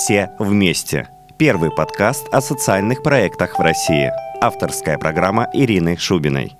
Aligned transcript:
«Все 0.00 0.30
вместе». 0.38 1.10
Первый 1.36 1.70
подкаст 1.70 2.26
о 2.32 2.40
социальных 2.40 3.02
проектах 3.02 3.58
в 3.58 3.62
России. 3.62 4.10
Авторская 4.40 4.96
программа 4.96 5.50
Ирины 5.52 5.98
Шубиной. 5.98 6.56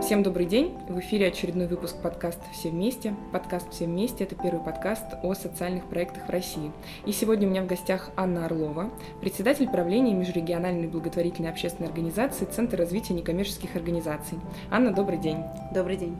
Всем 0.00 0.22
добрый 0.22 0.46
день! 0.46 0.74
В 0.88 0.98
эфире 1.00 1.28
очередной 1.28 1.66
выпуск 1.66 1.96
подкаста 2.02 2.42
«Все 2.54 2.70
вместе». 2.70 3.14
Подкаст 3.30 3.70
«Все 3.72 3.84
вместе»— 3.84 4.24
это 4.26 4.34
первый 4.34 4.64
подкаст 4.64 5.04
о 5.22 5.34
социальных 5.34 5.84
проектах 5.90 6.26
в 6.26 6.30
России. 6.30 6.72
И 7.04 7.12
сегодня 7.12 7.46
у 7.46 7.50
меня 7.50 7.62
в 7.62 7.66
гостях 7.66 8.08
Анна 8.16 8.46
Орлова, 8.46 8.90
председатель 9.20 9.68
правления 9.68 10.14
межрегиональной 10.14 10.88
благотворительной 10.88 11.50
общественной 11.50 11.90
организации 11.90 12.46
Центр 12.46 12.78
развития 12.78 13.12
некоммерческих 13.12 13.76
организаций. 13.76 14.38
Анна, 14.70 14.92
добрый 14.92 15.18
день! 15.18 15.44
Добрый 15.74 15.98
день! 15.98 16.16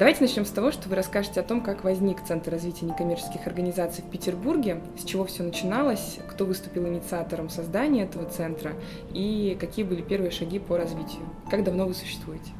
Давайте 0.00 0.22
начнем 0.22 0.46
с 0.46 0.50
того, 0.50 0.72
что 0.72 0.88
вы 0.88 0.96
расскажете 0.96 1.40
о 1.40 1.42
том, 1.42 1.60
как 1.60 1.84
возник 1.84 2.24
Центр 2.24 2.52
развития 2.52 2.86
некоммерческих 2.86 3.46
организаций 3.46 4.02
в 4.02 4.08
Петербурге, 4.08 4.80
с 4.98 5.04
чего 5.04 5.26
все 5.26 5.42
начиналось, 5.42 6.18
кто 6.26 6.46
выступил 6.46 6.88
инициатором 6.88 7.50
создания 7.50 8.04
этого 8.04 8.24
центра 8.24 8.72
и 9.12 9.58
какие 9.60 9.84
были 9.84 10.00
первые 10.00 10.30
шаги 10.30 10.58
по 10.58 10.78
развитию. 10.78 11.20
Как 11.50 11.64
давно 11.64 11.84
вы 11.84 11.92
существуете? 11.92 12.50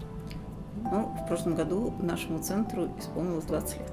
Ну, 0.82 1.14
в 1.18 1.26
прошлом 1.28 1.54
году 1.54 1.94
нашему 1.98 2.40
центру 2.40 2.90
исполнилось 2.98 3.46
20 3.46 3.78
лет. 3.78 3.92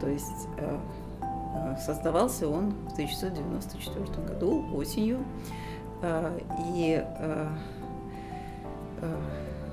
То 0.00 0.08
есть 0.08 0.48
э, 0.58 0.78
э, 1.22 1.76
создавался 1.86 2.48
он 2.48 2.72
в 2.88 2.92
1994 2.94 4.26
году 4.26 4.66
осенью, 4.74 5.20
э, 6.02 6.40
и 6.74 7.04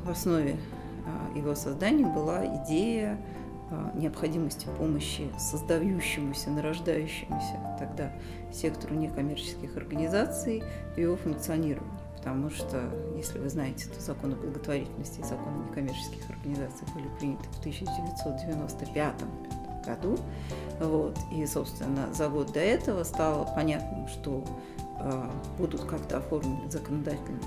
в 0.06 0.12
основе 0.12 0.58
его 1.36 1.56
создания 1.56 2.06
была 2.06 2.46
идея 2.64 3.18
необходимости 3.96 4.68
помощи 4.78 5.30
создающемуся, 5.38 6.50
нарождающемуся 6.50 7.76
тогда 7.78 8.14
сектору 8.52 8.96
некоммерческих 8.96 9.76
организаций 9.76 10.64
в 10.96 10.98
его 10.98 11.18
функционировании 11.18 12.08
потому 12.28 12.50
что, 12.50 12.82
если 13.16 13.40
вы 13.40 13.48
знаете, 13.48 13.88
то 13.88 14.02
закон 14.02 14.34
о 14.34 14.36
благотворительности 14.36 15.22
и 15.22 15.24
закон 15.24 15.54
о 15.54 15.70
некоммерческих 15.70 16.30
организациях 16.30 16.94
были 16.94 17.08
приняты 17.20 17.46
в 17.52 17.60
1995 17.60 19.14
году. 19.86 20.18
Вот. 20.82 21.18
И, 21.32 21.46
собственно, 21.46 22.14
за 22.14 22.28
год 22.28 22.52
до 22.52 22.60
этого 22.60 23.06
стало 23.06 23.46
понятным, 23.56 24.10
что 24.10 24.44
э, 25.00 25.30
будут 25.58 25.86
как-то 25.86 26.18
оформлены 26.18 26.70
законодательно 26.70 27.40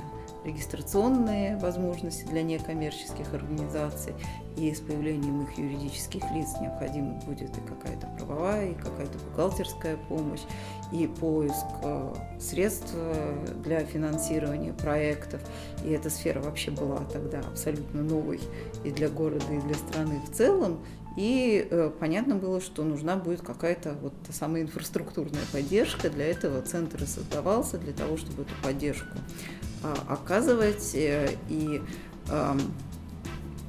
регистрационные 0.44 1.56
возможности 1.58 2.24
для 2.24 2.42
некоммерческих 2.42 3.32
организаций, 3.34 4.14
и 4.56 4.74
с 4.74 4.80
появлением 4.80 5.42
их 5.42 5.58
юридических 5.58 6.22
лиц 6.32 6.48
необходима 6.60 7.14
будет 7.26 7.56
и 7.56 7.60
какая-то 7.60 8.06
правовая, 8.18 8.70
и 8.70 8.74
какая-то 8.74 9.18
бухгалтерская 9.18 9.96
помощь, 10.08 10.40
и 10.92 11.06
поиск 11.06 11.66
э, 11.82 12.14
средств 12.40 12.92
э, 12.94 13.46
для 13.62 13.84
финансирования 13.84 14.72
проектов. 14.72 15.40
И 15.84 15.90
эта 15.90 16.10
сфера 16.10 16.40
вообще 16.40 16.70
была 16.70 16.98
тогда 17.12 17.40
абсолютно 17.40 18.02
новой 18.02 18.40
и 18.84 18.90
для 18.90 19.08
города, 19.08 19.44
и 19.52 19.60
для 19.60 19.74
страны 19.74 20.20
в 20.26 20.34
целом. 20.34 20.80
И 21.16 21.66
э, 21.70 21.90
понятно 21.98 22.36
было, 22.36 22.60
что 22.60 22.84
нужна 22.84 23.16
будет 23.16 23.42
какая-то 23.42 23.94
вот 24.00 24.12
та 24.26 24.32
самая 24.32 24.62
инфраструктурная 24.62 25.42
поддержка. 25.52 26.08
Для 26.08 26.26
этого 26.26 26.62
центр 26.62 27.02
и 27.02 27.06
создавался, 27.06 27.78
для 27.78 27.92
того, 27.92 28.16
чтобы 28.16 28.42
эту 28.42 28.52
поддержку 28.62 29.16
э, 29.82 29.94
оказывать 30.08 30.94
э, 30.94 31.36
и 31.48 31.80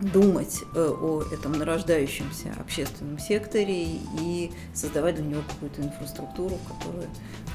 думать 0.01 0.63
э, 0.73 0.79
о 0.79 1.23
этом 1.31 1.53
нарождающемся 1.53 2.53
общественном 2.59 3.19
секторе 3.19 3.99
и 4.19 4.51
создавать 4.73 5.15
для 5.15 5.25
него 5.25 5.41
какую-то 5.47 5.81
инфраструктуру, 5.81 6.55
в 6.55 6.67
которой 6.67 7.07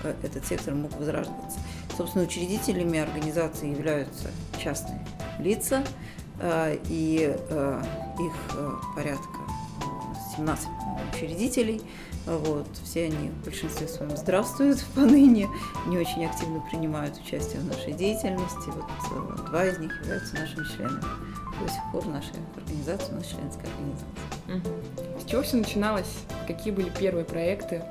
э, 0.05 0.15
этот 0.23 0.47
сектор 0.47 0.75
мог 0.75 0.97
возрождаться. 0.97 1.59
Собственно, 1.97 2.25
учредителями 2.25 2.99
организации 2.99 3.71
являются 3.71 4.31
частные 4.63 5.05
лица, 5.41 5.83
э, 6.41 6.79
и 6.89 7.37
э, 7.37 7.83
их 8.21 8.57
порядка 8.95 9.39
17 10.37 10.69
учредителей. 11.15 11.83
Вот. 12.27 12.67
Все 12.85 13.05
они 13.05 13.31
в 13.31 13.45
большинстве 13.45 13.87
своем 13.89 14.17
здравствуют 14.17 14.85
поныне, 14.95 15.49
не 15.87 15.99
очень 15.99 16.27
активно 16.27 16.61
принимают 16.61 17.17
участие 17.17 17.61
в 17.61 17.67
нашей 17.67 17.93
деятельности. 17.93 18.69
Вот 18.69 19.39
э, 19.41 19.49
два 19.49 19.65
из 19.67 19.79
них 19.79 19.93
являются 20.01 20.35
нашими 20.35 20.65
членами. 20.77 21.03
До 21.63 21.69
сих 21.69 21.83
пор 21.93 22.07
наша 22.07 22.33
организация 22.57 23.15
у 23.15 23.19
нас 23.19 23.27
членская 23.27 23.69
организация. 23.71 24.17
Угу. 24.49 25.21
С 25.21 25.31
чего 25.31 25.43
все 25.43 25.57
начиналось? 25.57 26.19
Какие 26.47 26.73
были 26.73 26.91
первые 26.91 27.25
проекты? 27.25 27.83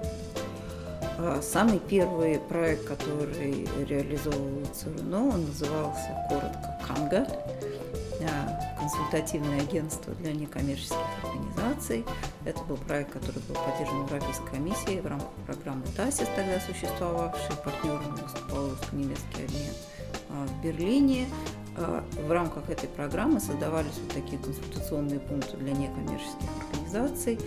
А, 1.18 1.42
самый 1.42 1.80
первый 1.80 2.40
проект, 2.40 2.86
который 2.86 3.68
реализовывал 3.88 4.66
ЦРУНО, 4.74 5.28
он 5.30 5.46
назывался 5.46 6.28
коротко 6.30 6.80
«Канга» 6.86 7.28
консультативное 8.86 9.62
агентство 9.62 10.14
для 10.16 10.32
некоммерческих 10.34 10.98
организаций. 11.24 12.06
Это 12.46 12.62
был 12.64 12.78
проект, 12.78 13.12
который 13.12 13.42
был 13.48 13.56
поддержан 13.56 14.04
Европейской 14.04 14.46
комиссией 14.46 15.02
в 15.02 15.08
рамках 15.08 15.32
программы 15.48 15.84
ТАСИС, 15.98 16.28
тогда 16.36 16.60
существовавшей. 16.60 17.56
Партнером 17.64 18.16
выступал 18.16 18.70
русско-немецкий 18.70 19.46
обмен 19.46 19.74
а, 20.30 20.46
в 20.46 20.64
Берлине. 20.64 21.26
А, 21.76 22.04
в 22.28 22.32
рамках 22.32 22.70
этой 22.70 22.88
программы 22.88 23.40
создавались 23.40 23.98
вот 23.98 24.14
такие 24.14 24.38
консультационные 24.38 25.20
пункты 25.20 25.58
для 25.58 25.72
некоммерческих 25.72 26.50
организаций 26.72 27.40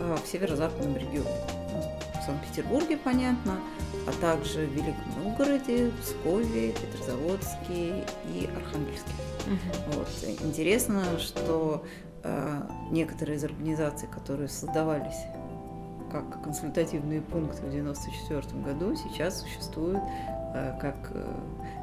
а, 0.00 0.16
в 0.16 0.26
северо-западном 0.26 0.96
регионе. 0.96 1.28
Ну, 1.72 1.82
в 2.18 2.24
Санкт-Петербурге, 2.24 2.96
понятно, 2.96 3.58
а 4.06 4.12
также 4.22 4.66
в 4.66 4.72
Великом 4.72 5.22
Новгороде, 5.22 5.92
Пскове, 6.00 6.72
Петрозаводске 6.72 8.04
и 8.32 8.48
Архангельске. 8.56 9.10
Угу. 9.46 9.98
Вот. 9.98 10.08
Интересно, 10.42 11.04
что 11.18 11.84
некоторые 12.90 13.36
из 13.36 13.44
организаций, 13.44 14.08
которые 14.08 14.48
создавались 14.48 15.24
как 16.10 16.42
консультативные 16.42 17.20
пункты 17.20 17.62
в 17.62 17.68
1994 17.68 18.62
году, 18.62 18.94
сейчас 18.96 19.40
существуют 19.40 20.02
э, 20.54 20.78
как 20.80 20.94
э, 21.10 21.34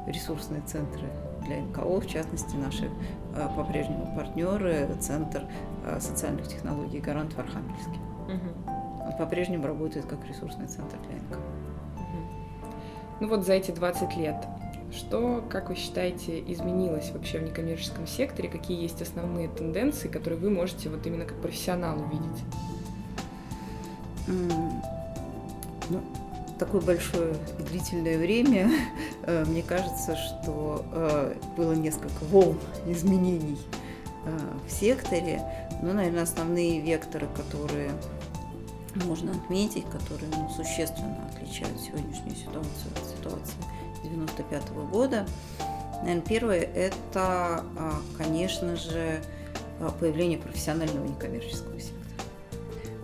ресурсные 0.06 0.62
центры 0.62 1.08
для 1.42 1.60
НКО, 1.60 2.00
в 2.00 2.06
частности, 2.06 2.56
наши 2.56 2.90
э, 3.34 3.48
по-прежнему 3.56 4.12
партнеры, 4.16 4.88
Центр 5.00 5.44
э, 5.84 6.00
социальных 6.00 6.48
технологий 6.48 7.00
«Гарант» 7.00 7.34
в 7.34 7.38
Архангельске. 7.38 7.98
Угу. 8.28 8.72
Он 9.06 9.16
по-прежнему 9.18 9.66
работает 9.66 10.06
как 10.06 10.24
ресурсный 10.26 10.66
центр 10.66 10.96
для 11.06 11.16
НКО. 11.16 11.38
Ну 13.20 13.28
вот 13.28 13.46
за 13.46 13.52
эти 13.52 13.70
20 13.70 14.16
лет 14.16 14.36
что, 14.94 15.44
как 15.50 15.68
вы 15.68 15.74
считаете, 15.74 16.40
изменилось 16.46 17.10
вообще 17.10 17.38
в 17.38 17.42
некоммерческом 17.42 18.06
секторе? 18.06 18.48
Какие 18.48 18.80
есть 18.80 19.02
основные 19.02 19.48
тенденции, 19.48 20.08
которые 20.08 20.38
вы 20.38 20.50
можете 20.50 20.88
вот 20.88 21.06
именно 21.06 21.24
как 21.24 21.40
профессионал 21.40 21.98
увидеть? 22.00 22.42
Ну, 24.26 26.00
такое 26.58 26.80
большое 26.80 27.34
и 27.58 27.62
длительное 27.62 28.18
время, 28.18 28.70
э, 29.22 29.44
мне 29.44 29.62
кажется, 29.62 30.16
что 30.16 30.84
э, 30.92 31.34
было 31.56 31.72
несколько 31.72 32.24
волн 32.30 32.58
изменений 32.86 33.58
э, 34.24 34.38
в 34.66 34.70
секторе. 34.70 35.42
Но, 35.82 35.92
наверное, 35.92 36.22
основные 36.22 36.80
векторы, 36.80 37.26
которые 37.36 37.90
можно 39.06 39.32
отметить, 39.32 39.84
которые 39.90 40.30
ну, 40.36 40.48
существенно 40.50 41.18
отличают 41.34 41.78
сегодняшнюю 41.80 42.36
ситуацию 42.36 42.92
от 42.96 43.18
ситуации 43.18 43.58
95 44.04 44.62
-го 44.70 44.88
года. 44.88 45.26
Наверное, 46.02 46.22
первое– 46.22 46.60
это, 46.74 47.64
а, 47.76 48.00
конечно 48.18 48.76
же, 48.76 49.20
а, 49.80 49.90
появление 49.90 50.38
профессионального 50.38 51.06
некоммерческого 51.06 51.78
сектора. 51.80 52.04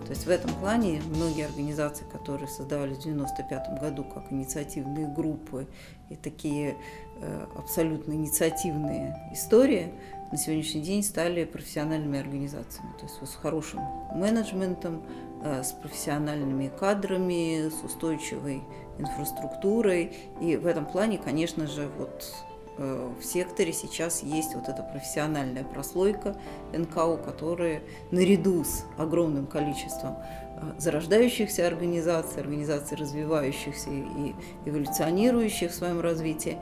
То 0.05 0.11
есть 0.11 0.25
в 0.25 0.29
этом 0.29 0.53
плане 0.55 1.01
многие 1.07 1.45
организации, 1.45 2.03
которые 2.11 2.47
создавались 2.47 2.97
в 2.97 3.01
1995 3.01 3.79
году 3.79 4.03
как 4.03 4.31
инициативные 4.31 5.07
группы 5.07 5.67
и 6.09 6.15
такие 6.15 6.75
э, 7.21 7.45
абсолютно 7.55 8.11
инициативные 8.11 9.15
истории, 9.31 9.93
на 10.31 10.37
сегодняшний 10.37 10.81
день 10.81 11.03
стали 11.03 11.45
профессиональными 11.45 12.19
организациями, 12.19 12.91
то 12.97 13.05
есть 13.05 13.15
с 13.21 13.35
хорошим 13.35 13.81
менеджментом, 14.13 15.03
э, 15.43 15.63
с 15.63 15.71
профессиональными 15.71 16.71
кадрами, 16.79 17.69
с 17.69 17.83
устойчивой 17.83 18.63
инфраструктурой. 19.01 20.13
И 20.39 20.55
в 20.55 20.65
этом 20.65 20.85
плане, 20.85 21.17
конечно 21.17 21.67
же, 21.67 21.89
вот 21.97 22.33
э, 22.77 23.11
в 23.19 23.23
секторе 23.23 23.73
сейчас 23.73 24.23
есть 24.23 24.55
вот 24.55 24.69
эта 24.69 24.83
профессиональная 24.83 25.63
прослойка 25.63 26.35
НКО, 26.73 27.17
которая 27.17 27.81
наряду 28.11 28.63
с 28.63 28.85
огромным 28.97 29.47
количеством 29.47 30.17
э, 30.17 30.73
зарождающихся 30.77 31.67
организаций, 31.67 32.41
организаций 32.41 32.97
развивающихся 32.97 33.89
и 33.89 34.33
эволюционирующих 34.65 35.71
в 35.71 35.75
своем 35.75 35.99
развитии, 35.99 36.57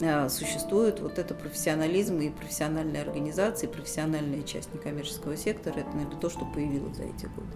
э, 0.00 0.28
существует 0.28 1.00
вот 1.00 1.18
это 1.18 1.34
профессионализм 1.34 2.18
и 2.18 2.30
профессиональные 2.30 3.02
организации, 3.02 3.66
профессиональная 3.66 4.42
часть 4.42 4.72
некоммерческого 4.74 5.36
сектора. 5.36 5.80
Это, 5.80 5.90
наверное, 5.94 6.20
то, 6.20 6.30
что 6.30 6.44
появилось 6.44 6.96
за 6.96 7.04
эти 7.04 7.26
годы. 7.26 7.54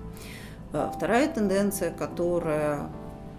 Вторая 0.70 1.32
тенденция, 1.32 1.90
которая 1.90 2.90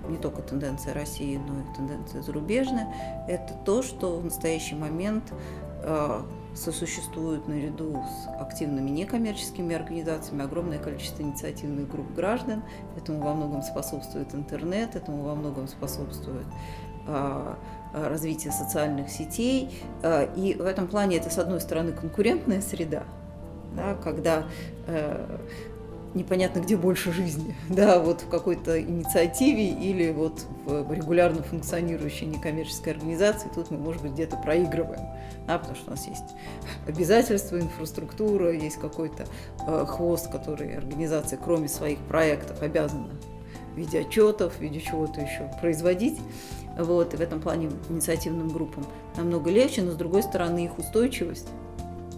не 0.09 0.17
только 0.17 0.41
тенденция 0.41 0.93
России, 0.93 1.37
но 1.37 1.59
и 1.59 1.75
тенденция 1.75 2.21
зарубежная, 2.21 2.93
это 3.27 3.53
то, 3.65 3.81
что 3.81 4.17
в 4.17 4.25
настоящий 4.25 4.75
момент 4.75 5.31
сосуществует 6.53 7.47
наряду 7.47 8.03
с 8.03 8.41
активными 8.41 8.89
некоммерческими 8.89 9.75
организациями 9.75 10.43
огромное 10.43 10.79
количество 10.79 11.21
инициативных 11.21 11.89
групп 11.89 12.11
граждан. 12.13 12.63
Этому 12.97 13.19
во 13.21 13.33
многом 13.33 13.61
способствует 13.61 14.35
интернет, 14.35 14.95
этому 14.95 15.23
во 15.23 15.35
многом 15.35 15.67
способствует 15.67 16.47
а, 17.07 17.57
развитие 17.93 18.51
социальных 18.51 19.09
сетей. 19.09 19.69
И 20.35 20.57
в 20.59 20.65
этом 20.65 20.87
плане 20.87 21.17
это, 21.17 21.29
с 21.29 21.37
одной 21.37 21.61
стороны, 21.61 21.91
конкурентная 21.91 22.61
среда, 22.61 23.03
да, 23.75 23.95
когда 23.95 24.43
э, 24.87 25.37
непонятно 26.13 26.59
где 26.59 26.75
больше 26.75 27.11
жизни, 27.11 27.55
да, 27.69 27.99
вот 27.99 28.21
в 28.21 28.29
какой-то 28.29 28.81
инициативе 28.81 29.69
или 29.69 30.11
вот 30.11 30.45
в 30.65 30.91
регулярно 30.93 31.43
функционирующей 31.43 32.27
некоммерческой 32.27 32.93
организации, 32.93 33.49
тут 33.53 33.71
мы, 33.71 33.77
может 33.77 34.01
быть, 34.01 34.13
где-то 34.13 34.37
проигрываем, 34.37 35.01
да, 35.47 35.57
потому 35.57 35.75
что 35.75 35.87
у 35.87 35.91
нас 35.91 36.07
есть 36.07 36.35
обязательства, 36.87 37.59
инфраструктура, 37.59 38.51
есть 38.51 38.77
какой-то 38.77 39.25
э, 39.67 39.85
хвост, 39.87 40.31
который 40.31 40.77
организация, 40.77 41.37
кроме 41.37 41.67
своих 41.67 41.99
проектов, 41.99 42.61
обязана 42.61 43.09
в 43.73 43.77
виде 43.77 43.99
отчетов, 43.99 44.55
в 44.55 44.59
виде 44.59 44.81
чего-то 44.81 45.21
еще 45.21 45.49
производить. 45.61 46.19
Вот, 46.77 47.13
и 47.13 47.17
в 47.17 47.21
этом 47.21 47.41
плане 47.41 47.69
инициативным 47.89 48.49
группам 48.49 48.85
намного 49.17 49.49
легче, 49.49 49.81
но 49.81 49.91
с 49.91 49.95
другой 49.95 50.23
стороны 50.23 50.65
их 50.65 50.77
устойчивость, 50.77 51.49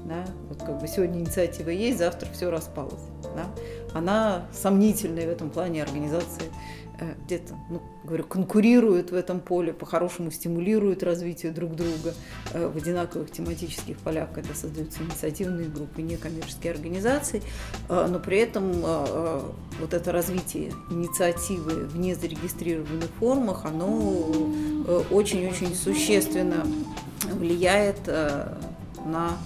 да, 0.06 0.26
вот 0.50 0.60
как 0.60 0.80
бы 0.80 0.88
сегодня 0.88 1.20
инициатива 1.20 1.70
есть, 1.70 1.98
завтра 1.98 2.30
все 2.32 2.52
распалось, 2.52 3.02
да, 3.36 3.50
она 3.94 4.46
сомнительная 4.54 5.28
в 5.28 5.30
этом 5.30 5.50
плане 5.50 5.84
организации 5.84 6.52
э, 7.00 7.14
где-то, 7.26 7.56
ну, 7.70 7.82
говорю, 8.04 8.24
конкурируют 8.24 9.12
в 9.12 9.16
этом 9.16 9.40
поле, 9.40 9.74
по-хорошему 9.74 10.32
стимулируют 10.32 11.04
развитие 11.04 11.52
друг 11.52 11.76
друга 11.76 12.14
э, 12.54 12.68
в 12.68 12.78
одинаковых 12.78 13.32
тематических 13.32 13.98
полях, 13.98 14.32
когда 14.34 14.54
создаются 14.54 15.04
инициативные 15.04 15.68
группы, 15.68 16.02
некоммерческие 16.02 16.74
организации, 16.74 17.42
э, 17.90 18.08
но 18.10 18.20
при 18.20 18.38
этом 18.40 18.72
вот 19.80 19.94
это 19.94 20.12
развитие 20.12 20.74
инициативы 20.90 21.86
в 21.86 21.98
незарегистрированных 21.98 23.10
формах, 23.20 23.66
оно 23.66 23.88
очень-очень 25.12 25.76
существенно 25.76 26.66
влияет 27.34 28.08
на 28.08 29.38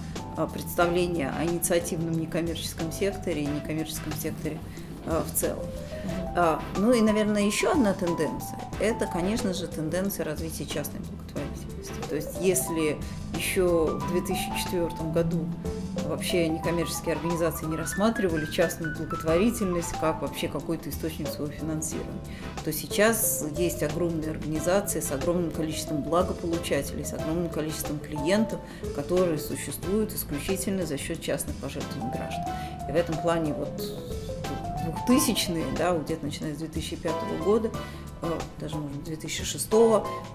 представление 0.44 1.30
о 1.30 1.44
инициативном 1.44 2.12
некоммерческом 2.12 2.92
секторе 2.92 3.44
и 3.44 3.46
некоммерческом 3.46 4.12
секторе 4.12 4.58
а, 5.06 5.24
в 5.24 5.32
целом. 5.32 5.64
А, 6.36 6.60
ну 6.76 6.92
и, 6.92 7.00
наверное, 7.00 7.42
еще 7.42 7.72
одна 7.72 7.94
тенденция– 7.94 8.60
это, 8.80 9.06
конечно 9.06 9.54
же, 9.54 9.66
тенденция 9.66 10.24
развития 10.24 10.66
частной 10.66 11.00
благотворительности. 11.00 11.94
То 12.08 12.16
есть 12.16 12.36
если 12.40 12.98
еще 13.34 13.98
в 13.98 14.12
2004 14.12 15.10
году 15.12 15.46
вообще 16.04 16.48
некоммерческие 16.48 17.14
организации 17.14 17.66
не 17.66 17.76
рассматривали 17.76 18.50
частную 18.50 18.96
благотворительность 18.96 19.92
как 20.00 20.22
вообще 20.22 20.48
какой-то 20.48 20.90
источник 20.90 21.28
своего 21.28 21.52
финансирования, 21.52 22.20
то 22.66 22.72
сейчас 22.72 23.44
есть 23.56 23.84
огромные 23.84 24.32
организации 24.32 24.98
с 24.98 25.12
огромным 25.12 25.52
количеством 25.52 26.02
благополучателей, 26.02 27.04
с 27.04 27.12
огромным 27.12 27.48
количеством 27.48 28.00
клиентов, 28.00 28.58
которые 28.96 29.38
существуют 29.38 30.12
исключительно 30.12 30.84
за 30.84 30.98
счет 30.98 31.20
частных 31.20 31.54
пожертвований 31.58 32.10
граждан. 32.10 32.42
И 32.88 32.92
в 32.92 32.96
этом 32.96 33.16
плане 33.18 33.54
вот 33.54 33.70
2000-е, 35.08 35.64
да, 35.78 35.96
где-то 35.96 36.24
начиная 36.24 36.56
с 36.56 36.58
2005 36.58 37.12
года, 37.44 37.70
э, 38.22 38.38
даже, 38.58 38.74
может, 38.74 39.04
2006, 39.04 39.68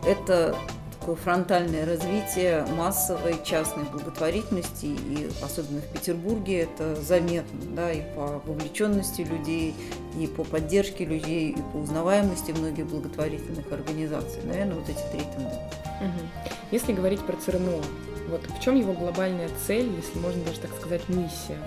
это 0.06 0.56
такое 1.01 1.15
фронтальное 1.15 1.83
развитие 1.83 2.63
массовой 2.77 3.44
частной 3.44 3.86
благотворительности, 3.86 4.86
и 4.86 5.30
особенно 5.42 5.81
в 5.81 5.88
Петербурге 5.88 6.62
это 6.62 6.95
заметно, 6.95 7.59
да, 7.75 7.92
и 7.92 8.01
по 8.15 8.39
вовлеченности 8.45 9.21
людей, 9.21 9.74
и 10.19 10.27
по 10.27 10.44
поддержке 10.44 11.06
людей, 11.06 11.53
и 11.53 11.62
по 11.74 11.77
узнаваемости 11.77 12.51
многих 12.51 12.86
благотворительных 12.86 13.71
организаций. 13.71 14.44
Наверное, 14.44 14.75
вот 14.75 14.89
эти 14.89 15.01
три 15.12 15.21
тенденции. 15.21 15.59
Угу. 16.01 16.50
Если 16.69 16.94
говорить 16.94 17.21
про 17.21 17.36
ЦРНО, 17.36 17.81
вот 18.30 18.42
в 18.47 18.62
чем 18.62 18.75
его 18.75 18.94
глобальная 18.94 19.50
цель, 19.65 19.92
если 19.95 20.19
можно 20.19 20.44
даже 20.45 20.59
так 20.59 20.71
сказать, 20.80 21.09
миссия? 21.09 21.57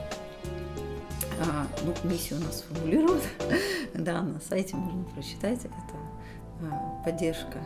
А, 1.41 1.67
ну, 1.83 1.93
миссию 2.09 2.39
у 2.39 2.45
нас 2.45 2.59
сформулируют, 2.59 3.25
да, 3.95 4.23
на 4.23 4.41
сайте 4.41 4.77
можно 4.77 5.03
прочитать. 5.13 5.59
Это 5.65 6.71
а, 6.71 7.03
поддержка 7.05 7.59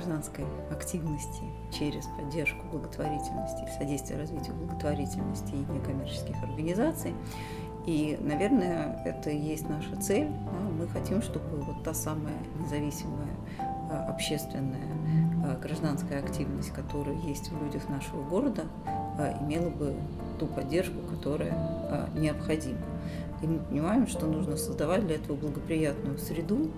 гражданской 0.00 0.46
активности 0.70 1.42
через 1.70 2.06
поддержку 2.06 2.64
благотворительности, 2.72 3.68
содействие 3.78 4.18
развитию 4.18 4.54
благотворительности 4.56 5.52
и 5.52 5.72
некоммерческих 5.72 6.42
организаций. 6.42 7.14
И, 7.86 8.18
наверное, 8.20 9.02
это 9.04 9.30
и 9.30 9.38
есть 9.38 9.68
наша 9.68 9.94
цель. 10.00 10.28
Мы 10.78 10.88
хотим, 10.88 11.22
чтобы 11.22 11.60
вот 11.62 11.82
та 11.82 11.92
самая 11.92 12.34
независимая 12.58 13.28
а, 13.90 14.06
общественная 14.10 14.88
а, 15.44 15.58
гражданская 15.60 16.20
активность, 16.20 16.70
которая 16.70 17.16
есть 17.16 17.50
в 17.50 17.62
людях 17.62 17.88
нашего 17.88 18.22
города, 18.22 18.64
а, 18.86 19.36
имела 19.42 19.70
бы 19.70 19.94
ту 20.38 20.46
поддержку, 20.46 20.98
которая 21.10 22.08
необходима. 22.14 22.80
И 23.42 23.46
мы 23.46 23.58
понимаем, 23.58 24.06
что 24.06 24.26
нужно 24.26 24.56
создавать 24.56 25.06
для 25.06 25.16
этого 25.16 25.36
благоприятную 25.36 26.18
среду, 26.18 26.70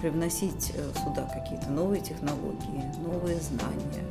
привносить 0.00 0.72
э, 0.74 0.92
сюда 1.02 1.28
какие-то 1.32 1.70
новые 1.70 2.00
технологии, 2.00 2.84
новые 3.02 3.40
знания, 3.40 4.04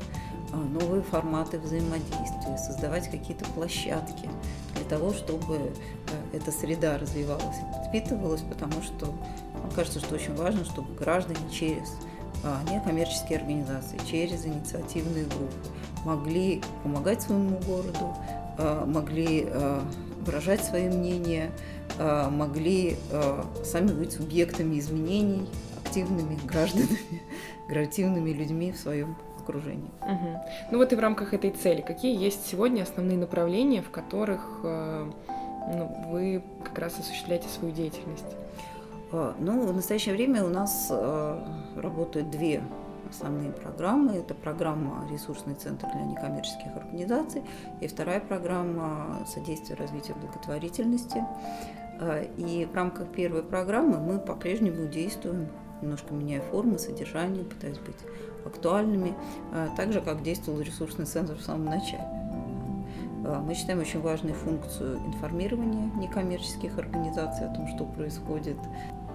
а, 0.51 0.57
новые 0.57 1.01
форматы 1.01 1.59
взаимодействия, 1.59 2.57
создавать 2.57 3.09
какие-то 3.11 3.45
площадки 3.51 4.29
для 4.75 4.85
того, 4.85 5.13
чтобы 5.13 5.55
э, 5.55 6.37
эта 6.37 6.51
среда 6.51 6.97
развивалась 6.97 7.57
и 7.57 7.73
подпитывалась, 7.77 8.41
потому 8.41 8.81
что 8.81 9.07
мне 9.07 9.71
кажется, 9.75 9.99
что 9.99 10.15
очень 10.15 10.35
важно, 10.35 10.65
чтобы 10.65 10.93
граждане 10.95 11.39
через 11.51 11.89
а, 12.43 12.61
некоммерческие 12.71 13.39
организации, 13.39 13.99
через 14.09 14.45
инициативные 14.45 15.25
группы 15.25 15.69
могли 16.05 16.61
помогать 16.83 17.21
своему 17.21 17.59
городу, 17.59 18.13
могли 18.85 19.47
выражать 20.25 20.63
свои 20.63 20.87
мнения, 20.89 21.49
Э, 21.82 21.82
могли 22.29 22.97
э, 23.11 23.43
сами 23.63 23.87
быть 23.87 24.13
субъектами 24.13 24.79
изменений, 24.79 25.47
активными 25.83 26.37
гражданами, 26.45 26.99
активными 27.83 28.31
людьми 28.31 28.71
в 28.71 28.77
своем 28.77 29.15
окружении. 29.39 29.91
Угу. 30.01 30.41
Ну 30.71 30.77
вот 30.77 30.93
и 30.93 30.95
в 30.95 30.99
рамках 30.99 31.33
этой 31.33 31.51
цели, 31.51 31.81
какие 31.81 32.17
есть 32.17 32.45
сегодня 32.47 32.83
основные 32.83 33.17
направления, 33.17 33.81
в 33.81 33.89
которых 33.89 34.59
э, 34.63 35.11
ну, 35.75 36.09
вы 36.09 36.43
как 36.63 36.77
раз 36.79 36.99
осуществляете 36.99 37.47
свою 37.47 37.73
деятельность? 37.73 38.25
Ну, 39.11 39.67
в 39.67 39.75
настоящее 39.75 40.15
время 40.15 40.43
у 40.43 40.49
нас 40.49 40.91
работают 41.75 42.31
две 42.31 42.63
основные 43.13 43.51
программы. 43.51 44.13
Это 44.13 44.33
программа 44.33 45.07
«Ресурсный 45.09 45.53
центр 45.53 45.87
для 45.93 46.03
некоммерческих 46.03 46.75
организаций» 46.75 47.43
и 47.79 47.87
вторая 47.87 48.19
программа 48.19 49.19
«Содействие 49.27 49.77
развитию 49.77 50.17
благотворительности». 50.17 51.23
А, 51.99 52.21
и 52.21 52.65
в 52.65 52.73
рамках 52.75 53.07
первой 53.09 53.43
программы 53.43 53.99
мы 53.99 54.19
по-прежнему 54.19 54.87
действуем, 54.87 55.47
немножко 55.81 56.13
меняя 56.13 56.41
формы, 56.41 56.79
содержание, 56.79 57.43
пытаясь 57.43 57.79
быть 57.79 57.97
актуальными, 58.45 59.13
а, 59.51 59.69
так 59.75 59.93
же, 59.93 60.01
как 60.01 60.23
действовал 60.23 60.61
ресурсный 60.61 61.05
центр 61.05 61.35
в 61.35 61.41
самом 61.41 61.65
начале. 61.65 62.07
А, 63.25 63.41
мы 63.41 63.53
считаем 63.53 63.79
очень 63.79 64.01
важной 64.01 64.33
функцию 64.33 64.97
информирования 65.05 65.89
некоммерческих 65.95 66.77
организаций 66.77 67.47
о 67.47 67.53
том, 67.53 67.67
что 67.67 67.85
происходит 67.85 68.57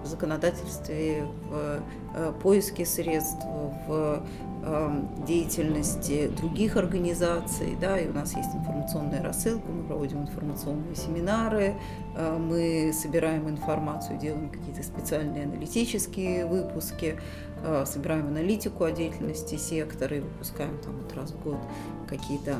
в 0.03 0.07
законодательстве, 0.07 1.25
в 1.49 1.81
э, 2.15 2.33
поиске 2.41 2.85
средств, 2.85 3.45
в 3.87 4.23
эм, 4.63 5.09
деятельности 5.25 6.27
других 6.27 6.77
организаций, 6.77 7.77
да, 7.79 7.97
и 7.97 8.07
у 8.07 8.13
нас 8.13 8.35
есть 8.35 8.53
информационная 8.53 9.23
рассылка, 9.23 9.67
мы 9.69 9.83
проводим 9.83 10.21
информационные 10.21 10.95
семинары, 10.95 11.75
э, 12.15 12.37
мы 12.37 12.91
собираем 12.93 13.49
информацию, 13.49 14.19
делаем 14.19 14.49
какие-то 14.49 14.83
специальные 14.83 15.45
аналитические 15.45 16.45
выпуски, 16.45 17.19
э, 17.63 17.85
собираем 17.85 18.27
аналитику 18.27 18.83
о 18.83 18.91
деятельности 18.91 19.55
сектора 19.55 20.17
и 20.17 20.19
выпускаем 20.19 20.77
там 20.79 20.97
вот 20.97 21.13
раз 21.15 21.31
в 21.31 21.43
год 21.43 21.59
какие-то 22.07 22.57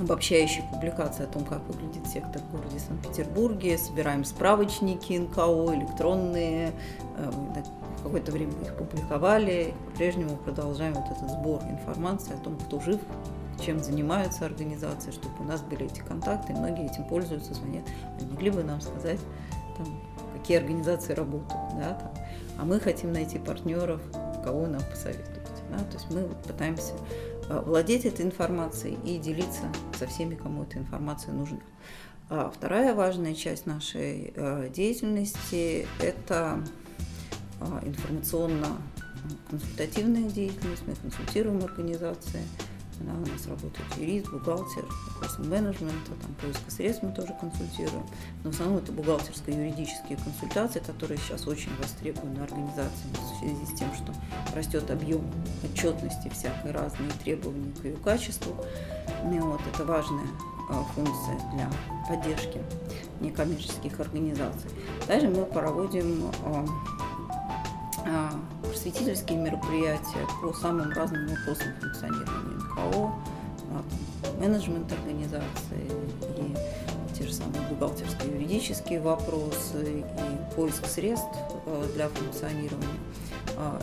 обобщающие 0.00 0.64
публикации 0.72 1.24
о 1.24 1.26
том, 1.26 1.44
как 1.44 1.62
выглядит 1.68 2.06
сектор 2.06 2.40
в 2.42 2.50
городе 2.50 2.78
Санкт-Петербурге, 2.78 3.78
собираем 3.78 4.24
справочники 4.24 5.12
НКО, 5.12 5.74
электронные, 5.74 6.72
э, 7.16 7.30
какое-то 8.02 8.32
время 8.32 8.52
их 8.62 8.76
публиковали, 8.76 9.74
по-прежнему 9.90 10.36
продолжаем 10.36 10.94
вот 10.94 11.04
этот 11.10 11.30
сбор 11.30 11.62
информации 11.64 12.34
о 12.34 12.38
том, 12.38 12.56
кто 12.58 12.80
жив, 12.80 13.00
чем 13.64 13.82
занимаются 13.82 14.44
организации, 14.46 15.10
чтобы 15.10 15.34
у 15.40 15.44
нас 15.44 15.60
были 15.62 15.86
эти 15.86 16.00
контакты, 16.00 16.52
многие 16.52 16.86
этим 16.86 17.04
пользуются, 17.04 17.54
звонят. 17.54 17.84
Они 18.18 18.30
могли 18.30 18.50
бы 18.50 18.64
нам 18.64 18.80
сказать, 18.80 19.20
там, 19.76 19.86
какие 20.34 20.58
организации 20.58 21.12
работают, 21.12 21.62
да, 21.76 21.94
там, 21.94 22.10
а 22.58 22.64
мы 22.64 22.80
хотим 22.80 23.12
найти 23.12 23.38
партнеров, 23.38 24.00
кого 24.44 24.66
нам 24.66 24.82
посоветовать. 24.90 25.42
Да? 25.70 25.78
То 25.78 25.94
есть 25.94 26.10
мы 26.10 26.22
пытаемся 26.46 26.92
а, 26.92 27.31
владеть 27.60 28.06
этой 28.06 28.24
информацией 28.24 28.98
и 29.04 29.18
делиться 29.18 29.70
со 29.98 30.06
всеми, 30.06 30.34
кому 30.34 30.62
эта 30.64 30.78
информация 30.78 31.34
нужна. 31.34 31.60
А 32.28 32.50
вторая 32.50 32.94
важная 32.94 33.34
часть 33.34 33.66
нашей 33.66 34.32
а, 34.36 34.68
деятельности– 34.68 35.86
это 36.00 36.64
информационно-консультативная 37.82 40.30
деятельность. 40.30 40.82
Мы 40.86 40.94
консультируем 40.96 41.62
организации– 41.64 42.42
да, 43.02 43.12
у 43.12 43.32
нас 43.32 43.46
работает 43.46 43.86
юрист, 43.96 44.30
бухгалтер, 44.30 44.84
вопросы 45.14 45.42
менеджмента, 45.42 46.12
там, 46.20 46.34
поиска 46.40 46.70
средств 46.70 47.02
мы 47.02 47.12
тоже 47.12 47.34
консультируем. 47.40 48.04
Но 48.44 48.50
в 48.50 48.54
основном 48.54 48.78
это 48.78 48.92
бухгалтерско-юридические 48.92 50.16
консультации, 50.22 50.80
которые 50.80 51.18
сейчас 51.18 51.46
очень 51.46 51.70
востребованы 51.80 52.40
организациями 52.40 53.14
в 53.14 53.38
связи 53.38 53.66
с 53.66 53.78
тем, 53.78 53.88
что 53.94 54.12
растет 54.54 54.90
объем 54.90 55.22
отчетности 55.64 56.28
всякой 56.28 56.72
разные 56.72 57.10
требования 57.22 57.72
к 57.80 57.84
ее 57.84 57.96
качеству. 57.96 58.54
И 59.30 59.38
вот, 59.38 59.60
это 59.72 59.84
важная 59.84 60.26
а, 60.70 60.84
функция 60.94 61.38
для 61.52 61.70
поддержки 62.08 62.60
некоммерческих 63.20 63.98
организаций. 64.00 64.70
Также 65.06 65.28
мы 65.28 65.44
проводим 65.44 66.30
а, 66.44 66.66
а, 68.06 68.30
просветительские 68.62 69.38
мероприятия 69.38 70.26
по 70.40 70.52
самым 70.52 70.90
разным 70.92 71.28
вопросам 71.28 71.72
функционирования 71.80 72.61
НКО, 72.72 73.12
а, 73.70 74.40
менеджмент 74.40 74.90
организации 74.92 75.90
и 76.38 77.16
те 77.16 77.24
же 77.24 77.32
самые 77.32 77.60
бухгалтерско-юридические 77.70 79.00
вопросы 79.00 80.00
и 80.00 80.54
поиск 80.54 80.86
средств 80.86 81.28
а, 81.66 81.86
для 81.94 82.08
функционирования 82.08 82.86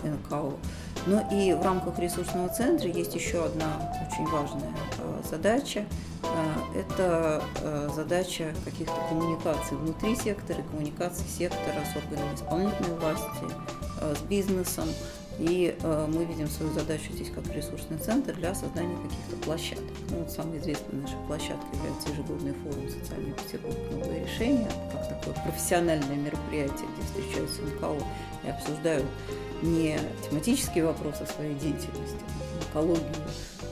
НКО. 0.03 0.53
Но 1.05 1.29
и 1.31 1.53
в 1.53 1.61
рамках 1.61 1.99
ресурсного 1.99 2.49
центра 2.49 2.89
есть 2.89 3.15
еще 3.15 3.45
одна 3.45 3.93
очень 4.09 4.25
важная 4.27 4.73
задача. 5.29 5.85
Это 6.75 7.41
задача 7.95 8.53
каких-то 8.65 8.95
коммуникаций 9.09 9.77
внутри 9.77 10.15
сектора, 10.15 10.61
коммуникаций 10.63 11.25
сектора 11.27 11.85
с 11.85 11.95
органами 11.95 12.35
исполнительной 12.35 12.99
власти, 12.99 13.55
Э, 14.01 14.15
с 14.15 14.21
бизнесом. 14.21 14.87
И 15.39 15.75
э, 15.81 16.07
мы 16.13 16.25
видим 16.25 16.47
свою 16.47 16.71
задачу 16.73 17.13
здесь 17.13 17.29
как 17.29 17.47
ресурсный 17.55 17.97
центр 17.97 18.35
для 18.35 18.53
создания 18.53 18.95
каких-то 18.97 19.45
площадок. 19.45 19.85
Ну, 20.09 20.19
вот 20.19 20.31
самой 20.31 20.57
известной 20.59 21.01
нашей 21.01 21.17
площадкой 21.27 21.75
является 21.77 22.09
ежегодный 22.09 22.53
форум 22.53 22.89
«Социальный 22.89 23.33
Петербург. 23.33 23.77
Новые 23.91 24.25
решения», 24.25 24.69
как 24.91 25.07
такое 25.07 25.33
профессиональное 25.45 26.17
мероприятие, 26.17 26.87
где 26.97 27.05
встречаются 27.05 27.61
НКО 27.61 27.95
и 28.43 28.49
обсуждают 28.49 29.05
не 29.61 29.97
тематические 30.29 30.85
вопросы 30.85 31.25
своей 31.25 31.55
деятельности, 31.55 32.19
экологию, 32.69 33.15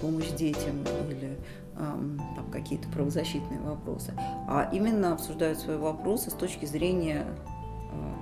помощь 0.01 0.29
детям 0.29 0.83
или 1.09 1.37
там, 1.75 2.49
какие-то 2.51 2.87
правозащитные 2.89 3.59
вопросы, 3.59 4.13
а 4.47 4.69
именно 4.71 5.13
обсуждают 5.13 5.59
свои 5.59 5.77
вопросы 5.77 6.31
с 6.31 6.33
точки 6.33 6.65
зрения 6.65 7.25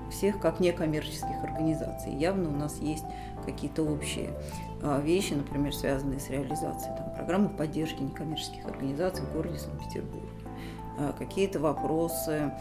всех 0.10 0.40
как 0.40 0.60
некоммерческих 0.60 1.44
организаций. 1.44 2.14
Явно 2.14 2.50
у 2.50 2.56
нас 2.56 2.80
есть 2.80 3.06
какие-то 3.46 3.84
общие 3.84 4.32
а, 4.82 5.00
вещи, 5.02 5.34
например, 5.34 5.74
связанные 5.74 6.20
с 6.20 6.30
реализацией 6.30 6.96
там, 6.98 7.14
программы 7.14 7.50
поддержки 7.50 8.02
некоммерческих 8.02 8.66
организаций 8.66 9.26
в 9.26 9.34
городе 9.34 9.60
Санкт-Петербурге. 9.60 10.30
А, 10.98 11.14
какие-то 11.18 11.60
вопросы 11.60 12.54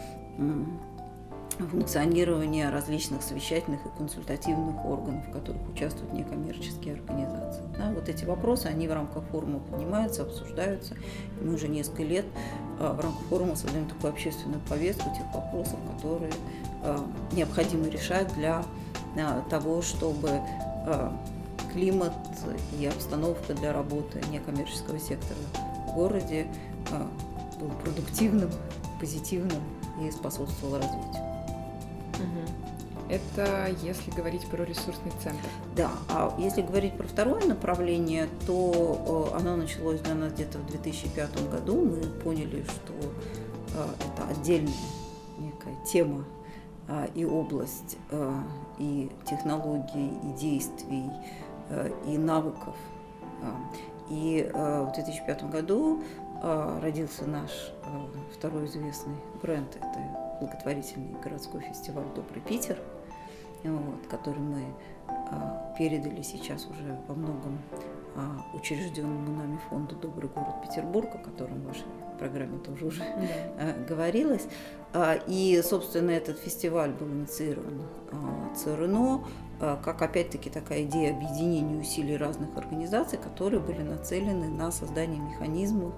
функционирования 1.57 2.69
различных 2.69 3.21
совещательных 3.21 3.85
и 3.85 3.89
консультативных 3.97 4.85
органов, 4.85 5.27
в 5.27 5.31
которых 5.31 5.61
участвуют 5.69 6.13
некоммерческие 6.13 6.95
организации. 6.95 7.63
Да, 7.77 7.91
вот 7.93 8.09
эти 8.09 8.25
вопросы, 8.25 8.67
они 8.67 8.87
в 8.87 8.93
рамках 8.93 9.23
форума 9.25 9.59
поднимаются, 9.59 10.23
обсуждаются. 10.23 10.95
И 11.39 11.43
мы 11.43 11.53
уже 11.55 11.67
несколько 11.67 12.03
лет 12.03 12.25
а, 12.79 12.93
в 12.93 12.99
рамках 12.99 13.25
форума 13.27 13.55
создаем 13.55 13.87
такую 13.87 14.11
общественную 14.11 14.61
повестку 14.67 15.09
тех 15.15 15.33
вопросов, 15.33 15.77
которые 15.95 16.33
Э, 16.85 16.99
необходимо 17.31 17.87
решать 17.87 18.31
для 18.35 18.63
э, 19.15 19.41
того, 19.49 19.81
чтобы 19.81 20.29
э, 20.85 21.11
климат 21.73 22.13
и 22.79 22.85
обстановка 22.85 23.53
для 23.53 23.73
работы 23.73 24.21
некоммерческого 24.31 24.99
сектора 24.99 25.39
в 25.87 25.95
городе 25.95 26.47
был 27.59 27.69
продуктивным, 27.83 28.49
позитивным 28.99 29.61
и 30.01 30.11
способствовал 30.11 30.77
развитию. 30.77 31.24
Это 33.15 33.69
если 33.81 34.11
говорить 34.11 34.45
про 34.47 34.63
ресурсный 34.63 35.11
центр. 35.23 35.47
Да, 35.75 35.91
а 36.09 36.35
если 36.37 36.61
говорить 36.61 36.97
про 36.97 37.07
второе 37.07 37.45
направление, 37.45 38.27
то 38.45 39.33
оно 39.35 39.55
началось 39.55 40.01
для 40.01 40.15
нас 40.15 40.33
где-то 40.33 40.57
в 40.57 40.65
2005 40.67 41.49
году. 41.49 41.81
Мы 41.81 42.01
поняли, 42.19 42.63
что 42.63 42.93
это 43.71 44.27
отдельная 44.29 44.73
некая 45.37 45.75
тема 45.85 46.25
а, 46.87 47.07
и 47.15 47.25
область 47.25 47.97
а, 48.11 48.43
и 48.77 49.11
технологий, 49.25 50.11
и 50.23 50.39
действий, 50.39 51.09
а, 51.69 51.91
и 52.07 52.17
навыков. 52.17 52.75
И 54.09 54.49
в 54.53 54.91
2005 54.93 55.49
году 55.49 56.03
родился 56.81 57.25
наш 57.25 57.49
второй 58.33 58.65
известный 58.65 59.15
бренд. 59.41 59.75
Это 59.75 60.39
благотворительный 60.39 61.19
городской 61.23 61.61
фестиваль 61.61 62.05
«Добрый 62.15 62.41
Питер», 62.41 62.77
вот, 63.73 64.07
который 64.07 64.39
мы 64.39 64.63
передали 65.77 66.21
сейчас 66.21 66.67
уже 66.67 66.99
во 67.07 67.15
многом 67.15 67.57
учрежденному 68.53 69.35
нами 69.35 69.59
фонду 69.69 69.95
«Добрый 69.95 70.29
город 70.29 70.55
Петербург», 70.63 71.09
о 71.13 71.17
котором 71.17 71.61
в 71.61 71.67
вашей 71.67 71.85
программе 72.17 72.57
тоже 72.59 72.85
уже 72.85 73.03
говорилось. 73.87 74.47
А, 74.93 75.15
и, 75.27 75.61
собственно, 75.61 76.11
этот 76.11 76.39
фестиваль 76.39 76.91
был 76.91 77.07
инициирован 77.07 77.81
а, 78.13 78.55
ЦРНО, 78.55 79.25
а, 79.59 79.75
как, 79.83 80.01
опять-таки, 80.01 80.49
такая 80.49 80.83
идея 80.83 81.13
объединения 81.13 81.77
усилий 81.77 82.15
разных 82.15 82.55
организаций, 82.55 83.19
которые 83.19 83.59
были 83.59 83.81
нацелены 83.81 84.47
на 84.47 84.71
создание 84.71 85.19
механизмов 85.19 85.93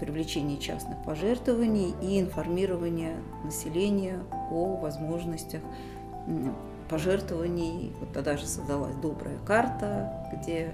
привлечения 0.00 0.58
частных 0.58 1.02
пожертвований 1.04 1.94
и 2.02 2.20
информирования 2.20 3.16
населения 3.44 4.18
о 4.50 4.76
возможностях 4.76 5.62
пожертвований. 6.88 7.92
Вот 8.00 8.12
тогда 8.12 8.36
же 8.36 8.46
создалась 8.46 8.94
добрая 8.96 9.38
карта, 9.46 10.12
где 10.32 10.72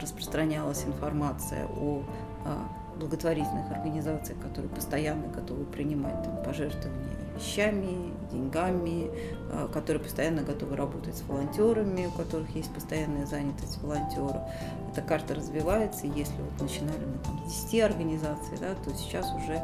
распространялась 0.00 0.84
информация 0.86 1.66
о 1.66 2.02
благотворительных 2.98 3.70
организаций, 3.70 4.34
которые 4.36 4.70
постоянно 4.70 5.26
готовы 5.28 5.64
принимать 5.64 6.22
там, 6.22 6.42
пожертвования 6.44 7.14
вещами, 7.36 8.12
деньгами, 8.30 9.10
а, 9.50 9.68
которые 9.68 10.02
постоянно 10.02 10.42
готовы 10.42 10.76
работать 10.76 11.16
с 11.16 11.22
волонтерами, 11.22 12.06
у 12.06 12.12
которых 12.12 12.48
есть 12.54 12.72
постоянная 12.72 13.26
занятость 13.26 13.82
волонтеров. 13.82 14.42
Эта 14.92 15.02
карта 15.02 15.34
развивается, 15.34 16.06
и 16.06 16.10
если 16.10 16.40
вот 16.40 16.60
начинали 16.60 17.04
мы 17.04 17.18
там 17.24 17.48
с 17.48 17.64
10 17.64 17.80
организаций, 17.80 18.56
да, 18.60 18.74
то 18.84 18.96
сейчас 18.96 19.26
уже 19.32 19.60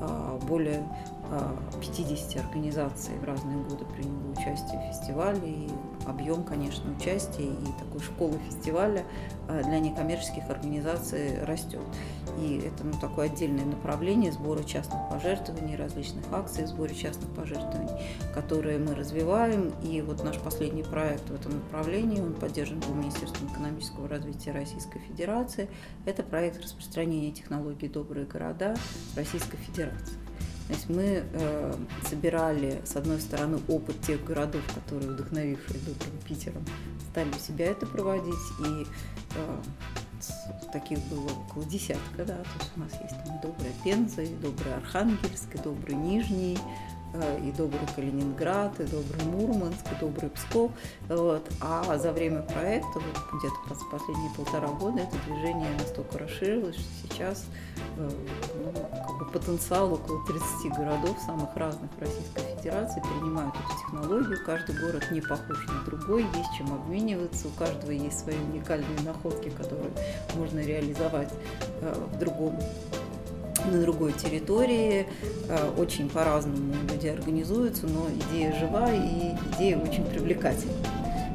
а, 0.00 0.38
более 0.48 0.82
50 1.30 2.36
а, 2.36 2.46
организаций 2.46 3.14
в 3.18 3.24
разные 3.24 3.58
годы 3.64 3.84
приняло 3.84 4.32
участие 4.32 4.80
в 4.80 4.94
фестивале. 4.94 5.40
И 5.48 5.68
объем, 6.06 6.42
конечно, 6.42 6.92
участия 6.92 7.44
и 7.44 7.66
такой 7.78 8.00
школы 8.00 8.38
фестиваля 8.48 9.04
а, 9.48 9.62
для 9.62 9.78
некоммерческих 9.78 10.48
организаций 10.50 11.42
растет. 11.44 11.80
И 12.38 12.62
это 12.66 12.84
ну, 12.84 12.92
такое 13.00 13.26
отдельное 13.26 13.64
направление 13.64 14.32
сбора 14.32 14.64
частных 14.64 15.08
пожертвований, 15.08 15.76
различных 15.76 16.24
акций 16.32 16.66
сбора 16.66 16.92
частных 16.94 17.30
пожертвований, 17.34 17.92
которые 18.34 18.78
мы 18.78 18.94
развиваем. 18.94 19.72
И 19.84 20.02
вот 20.02 20.24
наш 20.24 20.38
последний 20.38 20.82
проект 20.82 21.28
в 21.30 21.34
этом 21.34 21.54
направлении, 21.54 22.20
он 22.20 22.34
поддержан 22.34 22.80
был 22.80 22.94
Министерством 22.94 23.52
экономического 23.52 24.08
развития 24.08 24.52
Российской 24.52 24.98
Федерации. 25.00 25.68
Это 26.06 26.22
проект 26.22 26.60
распространения 26.62 27.30
технологий 27.30 27.88
«Добрые 27.88 28.26
города» 28.26 28.74
Российской 29.16 29.56
Федерации. 29.58 30.29
То 30.70 30.76
есть 30.76 30.88
мы 30.88 31.24
э, 31.32 31.74
собирали, 32.08 32.80
с 32.84 32.94
одной 32.94 33.20
стороны, 33.20 33.58
опыт 33.66 34.00
тех 34.02 34.24
городов, 34.24 34.62
которые, 34.72 35.10
вдохновившие 35.10 35.80
добрым 35.80 36.16
Питером, 36.24 36.64
стали 37.10 37.28
у 37.28 37.38
себя 37.40 37.66
это 37.66 37.86
проводить, 37.86 38.34
и 38.64 38.86
э, 39.34 39.62
таких 40.72 41.00
было 41.08 41.28
около 41.48 41.64
десятка, 41.64 42.24
да, 42.24 42.36
то 42.36 42.58
есть 42.60 42.70
у 42.76 42.80
нас 42.80 42.92
есть 43.02 43.16
там 43.24 43.40
добрая 43.42 43.72
Пенза, 43.82 44.22
и 44.22 44.32
добрый 44.36 44.72
Архангельск, 44.76 45.52
и 45.56 45.58
добрый 45.58 45.96
Нижний, 45.96 46.56
и 47.42 47.50
добрый 47.52 47.80
Калининград, 47.94 48.78
и 48.80 48.84
добрый 48.84 49.24
Мурманск, 49.24 49.84
и 49.92 50.00
добрый 50.00 50.30
Псков. 50.30 50.70
Вот. 51.08 51.50
А 51.60 51.98
за 51.98 52.12
время 52.12 52.42
проекта, 52.42 53.00
вот 53.00 53.40
где-то 53.40 53.56
последние 53.90 54.30
полтора 54.36 54.68
года, 54.68 55.00
это 55.00 55.16
движение 55.26 55.70
настолько 55.78 56.18
расширилось, 56.18 56.76
что 56.76 57.08
сейчас 57.08 57.46
э, 57.96 58.10
ну, 58.64 58.72
как 58.72 59.18
бы 59.18 59.24
потенциал 59.26 59.92
около 59.92 60.24
30 60.26 60.72
городов 60.76 61.18
самых 61.24 61.56
разных 61.56 61.90
Российской 61.98 62.56
Федерации 62.56 63.00
принимают 63.00 63.54
эту 63.54 63.78
технологию. 63.80 64.38
Каждый 64.46 64.80
город 64.80 65.04
не 65.10 65.20
похож 65.20 65.66
на 65.66 65.82
другой, 65.84 66.22
есть 66.36 66.50
чем 66.56 66.72
обмениваться, 66.72 67.48
у 67.48 67.50
каждого 67.58 67.90
есть 67.90 68.20
свои 68.20 68.36
уникальные 68.36 69.00
находки, 69.04 69.50
которые 69.50 69.90
можно 70.36 70.60
реализовать 70.60 71.32
в 71.80 72.18
другом 72.18 72.58
на 73.66 73.80
другой 73.80 74.12
территории. 74.12 75.06
Э, 75.48 75.70
очень 75.76 76.08
по-разному 76.08 76.74
люди 76.90 77.08
организуются, 77.08 77.86
но 77.86 78.08
идея 78.10 78.58
жива 78.58 78.92
и 78.92 79.34
идея 79.54 79.78
очень 79.78 80.04
привлекательна. 80.04 80.72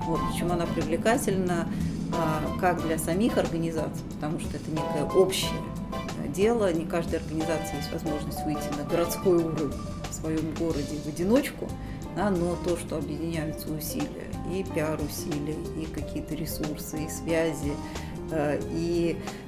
Вот, 0.05 0.19
причем 0.31 0.51
она 0.51 0.65
привлекательна 0.67 1.67
а, 2.13 2.41
как 2.59 2.81
для 2.85 2.97
самих 2.97 3.37
организаций, 3.37 4.03
потому 4.13 4.39
что 4.39 4.55
это 4.55 4.69
некое 4.69 5.03
общее 5.03 5.59
дело. 6.27 6.71
Не 6.71 6.85
каждой 6.85 7.19
организации 7.19 7.77
есть 7.77 7.91
возможность 7.91 8.43
выйти 8.45 8.67
на 8.77 8.83
городской 8.87 9.37
уровень 9.37 9.73
в 10.09 10.13
своем 10.13 10.53
городе 10.55 10.97
в 11.03 11.07
одиночку, 11.07 11.67
да, 12.15 12.29
но 12.29 12.55
то, 12.63 12.77
что 12.77 12.97
объединяются 12.97 13.71
усилия, 13.71 14.29
и 14.53 14.63
пиар-усилия, 14.63 15.57
и 15.81 15.85
какие-то 15.85 16.35
ресурсы, 16.35 17.05
и 17.05 17.09
связи, 17.09 17.73
э, 18.31 18.59
и 18.71 19.17
Э, 19.17 19.44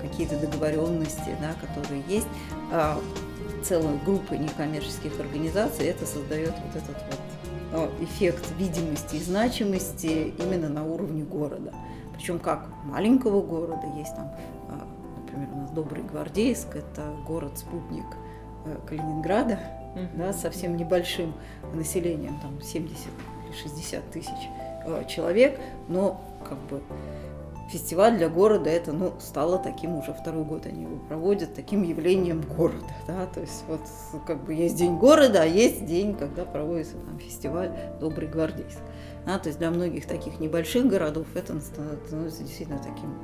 какие-то 0.00 0.38
договоренности, 0.38 1.36
да, 1.40 1.54
которые 1.60 2.02
есть, 2.08 2.28
а 2.70 3.00
целой 3.62 3.98
группы 4.04 4.36
некоммерческих 4.36 5.18
организаций, 5.20 5.86
это 5.86 6.06
создает 6.06 6.54
вот 6.66 6.82
этот 6.82 6.96
вот 7.10 7.20
а, 7.72 7.90
эффект 8.00 8.44
видимости 8.58 9.16
и 9.16 9.20
значимости 9.20 10.32
именно 10.38 10.68
на 10.68 10.84
уровне 10.84 11.22
города. 11.22 11.72
Причем 12.16 12.38
как 12.38 12.68
маленького 12.84 13.42
города, 13.42 13.86
есть 13.96 14.14
там, 14.14 14.32
а, 14.68 14.86
например, 15.20 15.48
у 15.52 15.56
нас 15.58 15.70
Добрый 15.70 16.02
Гвардейск, 16.02 16.76
это 16.76 17.14
город-спутник 17.26 18.06
э, 18.64 18.76
Калининграда, 18.88 19.60
mm-hmm. 19.94 20.16
да, 20.16 20.32
совсем 20.32 20.76
небольшим 20.76 21.34
населением, 21.74 22.40
там 22.40 22.60
70 22.60 23.06
или 23.46 23.52
60 23.54 24.10
тысяч 24.10 24.48
э, 24.86 25.04
человек, 25.06 25.60
но 25.88 26.20
как 26.48 26.58
бы 26.66 26.82
фестиваль 27.68 28.16
для 28.16 28.28
города 28.28 28.70
это 28.70 28.92
ну, 28.92 29.12
стало 29.20 29.58
таким 29.58 29.96
уже 29.96 30.12
второй 30.12 30.44
год 30.44 30.66
они 30.66 30.82
его 30.82 30.96
проводят, 31.08 31.54
таким 31.54 31.82
явлением 31.82 32.40
города. 32.40 32.86
Да? 33.06 33.26
То 33.26 33.40
есть 33.40 33.64
вот 33.68 33.80
как 34.26 34.44
бы 34.44 34.54
есть 34.54 34.76
день 34.76 34.96
города, 34.98 35.42
а 35.42 35.46
есть 35.46 35.84
день, 35.84 36.16
когда 36.16 36.44
проводится 36.44 36.94
там, 36.94 37.18
фестиваль 37.18 37.70
Добрый 38.00 38.28
Гвардейск. 38.28 38.78
Да? 39.26 39.38
То 39.38 39.48
есть 39.48 39.58
для 39.58 39.70
многих 39.70 40.06
таких 40.06 40.40
небольших 40.40 40.86
городов 40.86 41.26
это 41.34 41.60
становится 41.60 42.42
действительно 42.42 42.78
таким 42.78 43.14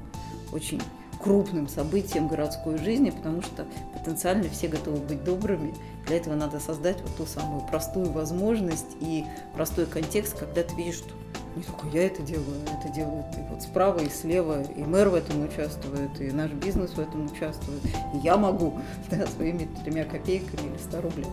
очень 0.52 0.80
крупным 1.24 1.68
событием 1.68 2.28
городской 2.28 2.76
жизни, 2.76 3.08
потому 3.08 3.40
что 3.40 3.64
потенциально 3.94 4.46
все 4.50 4.68
готовы 4.68 4.98
быть 4.98 5.24
добрыми. 5.24 5.74
Для 6.06 6.18
этого 6.18 6.34
надо 6.34 6.60
создать 6.60 7.00
вот 7.00 7.16
ту 7.16 7.24
самую 7.24 7.62
простую 7.62 8.12
возможность 8.12 8.94
и 9.00 9.24
простой 9.54 9.86
контекст, 9.86 10.38
когда 10.38 10.62
ты 10.62 10.74
видишь, 10.74 10.96
что 10.96 11.14
не 11.56 11.62
только 11.62 11.86
я 11.94 12.08
это 12.08 12.20
делаю, 12.20 12.60
это 12.78 12.92
делают 12.92 13.26
и 13.38 13.40
вот 13.50 13.62
справа, 13.62 14.00
и 14.00 14.10
слева, 14.10 14.62
и 14.62 14.82
мэр 14.84 15.08
в 15.08 15.14
этом 15.14 15.44
участвует, 15.44 16.20
и 16.20 16.30
наш 16.30 16.50
бизнес 16.50 16.90
в 16.90 16.98
этом 16.98 17.24
участвует, 17.24 17.82
и 18.12 18.18
я 18.18 18.36
могу 18.36 18.78
да, 19.10 19.26
своими 19.26 19.66
тремя 19.82 20.04
копейками 20.04 20.68
или 20.68 20.76
ста 20.76 21.00
рублями. 21.00 21.32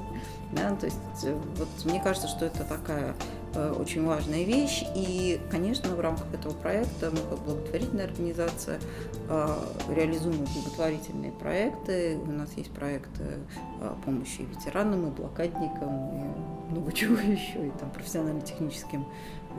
Да, 0.54 0.74
то 0.76 0.86
есть 0.86 0.98
э, 1.24 1.38
вот 1.58 1.68
мне 1.84 2.02
кажется, 2.02 2.30
что 2.30 2.46
это 2.46 2.64
такая 2.64 3.14
очень 3.56 4.06
важная 4.06 4.44
вещь. 4.44 4.84
И, 4.96 5.40
конечно, 5.50 5.94
в 5.96 6.00
рамках 6.00 6.34
этого 6.34 6.54
проекта 6.54 7.12
мы 7.12 7.18
как 7.30 7.40
благотворительная 7.46 8.06
организация 8.06 8.80
э, 9.30 9.48
реализуем 9.90 10.46
благотворительные 10.54 11.32
проекты. 11.32 12.18
У 12.18 12.32
нас 12.32 12.54
есть 12.56 12.72
проекты 12.72 13.24
э, 13.82 13.94
помощи 14.06 14.42
ветеранам 14.42 15.08
и 15.08 15.12
блокадникам, 15.12 16.10
и 16.70 16.72
много 16.72 16.92
чего 16.94 17.18
еще, 17.18 17.68
и 17.68 17.72
там 17.80 17.90
профессионально-техническим 17.92 19.06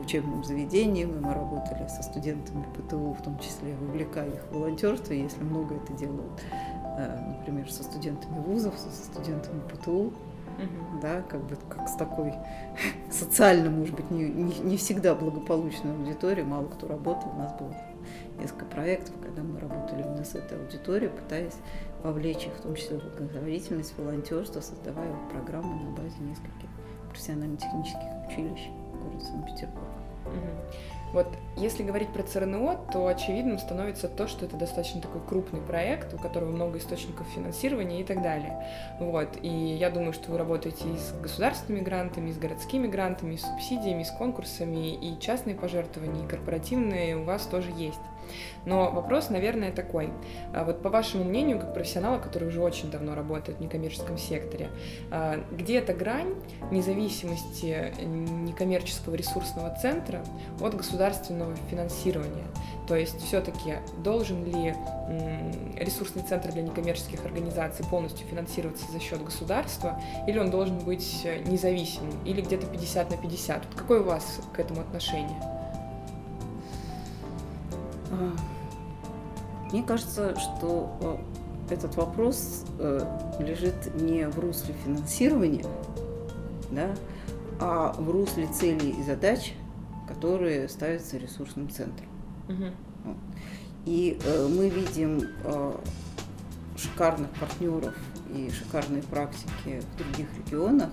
учебным 0.01 0.43
заведениям, 0.43 1.11
и 1.11 1.19
мы 1.19 1.33
работали 1.33 1.87
со 1.87 2.01
студентами 2.03 2.65
ПТУ, 2.73 3.13
в 3.13 3.21
том 3.21 3.37
числе 3.39 3.75
вовлекая 3.75 4.29
их 4.29 4.41
в 4.49 4.55
волонтерство, 4.55 5.13
если 5.13 5.43
много 5.43 5.75
это 5.75 5.93
делают, 5.93 6.41
э, 6.97 7.35
например, 7.37 7.71
со 7.71 7.83
студентами 7.83 8.39
вузов, 8.39 8.73
со 8.77 8.89
студентами 8.91 9.61
ПТУ, 9.69 10.13
Угу. 10.57 11.01
да, 11.01 11.21
как 11.23 11.43
бы 11.43 11.57
как 11.69 11.87
с 11.87 11.95
такой 11.95 12.33
социально, 13.11 13.69
может 13.69 13.95
быть, 13.95 14.09
не, 14.11 14.23
не, 14.23 14.59
не 14.59 14.77
всегда 14.77 15.15
благополучной 15.15 15.93
аудиторией, 15.93 16.45
мало 16.45 16.67
кто 16.67 16.87
работал, 16.87 17.31
у 17.33 17.39
нас 17.39 17.53
было 17.59 17.73
несколько 18.39 18.65
проектов, 18.65 19.15
когда 19.21 19.41
мы 19.41 19.59
работали 19.59 20.01
именно 20.01 20.25
с 20.25 20.35
этой 20.35 20.59
аудиторией, 20.59 21.09
пытаясь 21.09 21.55
вовлечь 22.03 22.45
их, 22.45 22.53
в 22.53 22.61
том 22.61 22.75
числе 22.75 22.99
в 22.99 23.03
благотворительность, 23.03 23.97
волонтерство, 23.97 24.61
создавая 24.61 25.15
программы 25.31 25.83
на 25.83 25.91
базе 25.91 26.19
нескольких 26.21 26.69
профессионально-технических 27.09 28.27
училищ 28.27 28.69
города 29.01 29.23
Санкт-Петербург. 29.23 30.02
Вот 31.13 31.27
если 31.55 31.83
говорить 31.83 32.09
про 32.09 32.23
ЦРНО, 32.23 32.87
то 32.91 33.05
очевидным 33.05 33.59
становится 33.59 34.07
то, 34.07 34.27
что 34.27 34.45
это 34.45 34.57
достаточно 34.57 34.99
такой 34.99 35.21
крупный 35.21 35.61
проект, 35.61 36.11
у 36.15 36.17
которого 36.17 36.49
много 36.49 36.79
источников 36.79 37.27
финансирования 37.27 38.01
и 38.01 38.03
так 38.03 38.23
далее. 38.23 38.67
Вот. 38.99 39.37
И 39.43 39.47
я 39.47 39.91
думаю, 39.91 40.13
что 40.13 40.31
вы 40.31 40.39
работаете 40.39 40.89
и 40.89 40.97
с 40.97 41.13
государственными 41.21 41.83
грантами, 41.83 42.31
и 42.31 42.33
с 42.33 42.37
городскими 42.39 42.87
грантами, 42.87 43.35
и 43.35 43.37
с 43.37 43.41
субсидиями, 43.41 44.01
и 44.01 44.05
с 44.05 44.11
конкурсами, 44.11 44.95
и 44.95 45.19
частные 45.19 45.55
пожертвования, 45.55 46.25
и 46.25 46.27
корпоративные 46.27 47.15
у 47.15 47.25
вас 47.25 47.45
тоже 47.45 47.69
есть. 47.77 47.99
Но 48.65 48.91
вопрос, 48.91 49.29
наверное, 49.29 49.71
такой. 49.71 50.09
А 50.53 50.63
вот 50.63 50.81
по 50.81 50.89
вашему 50.89 51.23
мнению, 51.23 51.59
как 51.59 51.73
профессионала, 51.73 52.19
который 52.19 52.47
уже 52.47 52.61
очень 52.61 52.89
давно 52.89 53.15
работает 53.15 53.57
в 53.57 53.61
некоммерческом 53.61 54.17
секторе, 54.17 54.69
а, 55.11 55.43
где 55.51 55.79
эта 55.79 55.93
грань 55.93 56.35
независимости 56.71 57.93
некоммерческого 58.01 59.15
ресурсного 59.15 59.75
центра 59.81 60.23
от 60.61 60.75
государственного 60.75 61.55
финансирования? 61.69 62.45
То 62.87 62.95
есть 62.95 63.21
все-таки 63.21 63.75
должен 64.03 64.43
ли 64.45 64.75
ресурсный 65.77 66.23
центр 66.23 66.51
для 66.51 66.63
некоммерческих 66.63 67.25
организаций 67.25 67.85
полностью 67.89 68.27
финансироваться 68.27 68.91
за 68.91 68.99
счет 68.99 69.23
государства, 69.23 70.01
или 70.27 70.37
он 70.37 70.49
должен 70.49 70.79
быть 70.79 71.25
независимым, 71.45 72.23
или 72.25 72.41
где-то 72.41 72.67
50 72.67 73.11
на 73.11 73.17
50? 73.17 73.65
Вот 73.65 73.75
какое 73.75 74.01
у 74.01 74.03
вас 74.03 74.41
к 74.53 74.59
этому 74.59 74.81
отношение? 74.81 75.62
Мне 79.73 79.81
кажется, 79.81 80.39
что 80.39 80.95
э, 81.69 81.73
этот 81.73 81.95
вопрос 81.95 82.63
э, 82.77 82.99
лежит 83.39 83.99
не 83.99 84.29
в 84.29 84.37
русле 84.37 84.75
финансирования, 84.85 85.65
да, 86.69 86.93
а 87.59 87.91
в 87.93 88.07
русле 88.11 88.45
целей 88.45 88.91
и 88.91 89.01
задач, 89.01 89.55
которые 90.07 90.69
ставятся 90.69 91.17
ресурсным 91.17 91.71
центром. 91.71 92.07
Угу. 92.49 93.15
И 93.85 94.19
э, 94.23 94.47
мы 94.47 94.69
видим 94.69 95.27
шикарных 96.77 97.31
партнеров 97.31 97.95
и 98.31 98.51
шикарные 98.51 99.01
практики 99.01 99.81
в 99.81 99.97
других 99.97 100.27
регионах, 100.37 100.91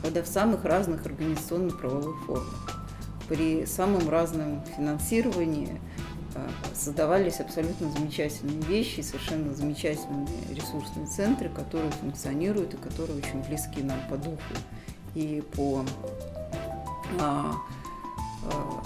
когда 0.00 0.22
в 0.22 0.26
самых 0.26 0.64
разных 0.64 1.04
организационно-правовых 1.04 2.24
формах, 2.24 2.86
при 3.28 3.66
самом 3.66 4.08
разном 4.08 4.62
финансировании– 4.74 5.78
создавались 6.74 7.40
абсолютно 7.40 7.90
замечательные 7.90 8.60
вещи, 8.62 9.00
совершенно 9.00 9.54
замечательные 9.54 10.26
ресурсные 10.50 11.06
центры, 11.06 11.48
которые 11.48 11.90
функционируют 11.92 12.74
и 12.74 12.76
которые 12.76 13.18
очень 13.18 13.42
близки 13.42 13.82
нам 13.82 13.98
по 14.08 14.16
духу 14.16 14.38
и 15.14 15.42
по 15.54 15.84
а, 17.20 17.54
а, 18.44 18.82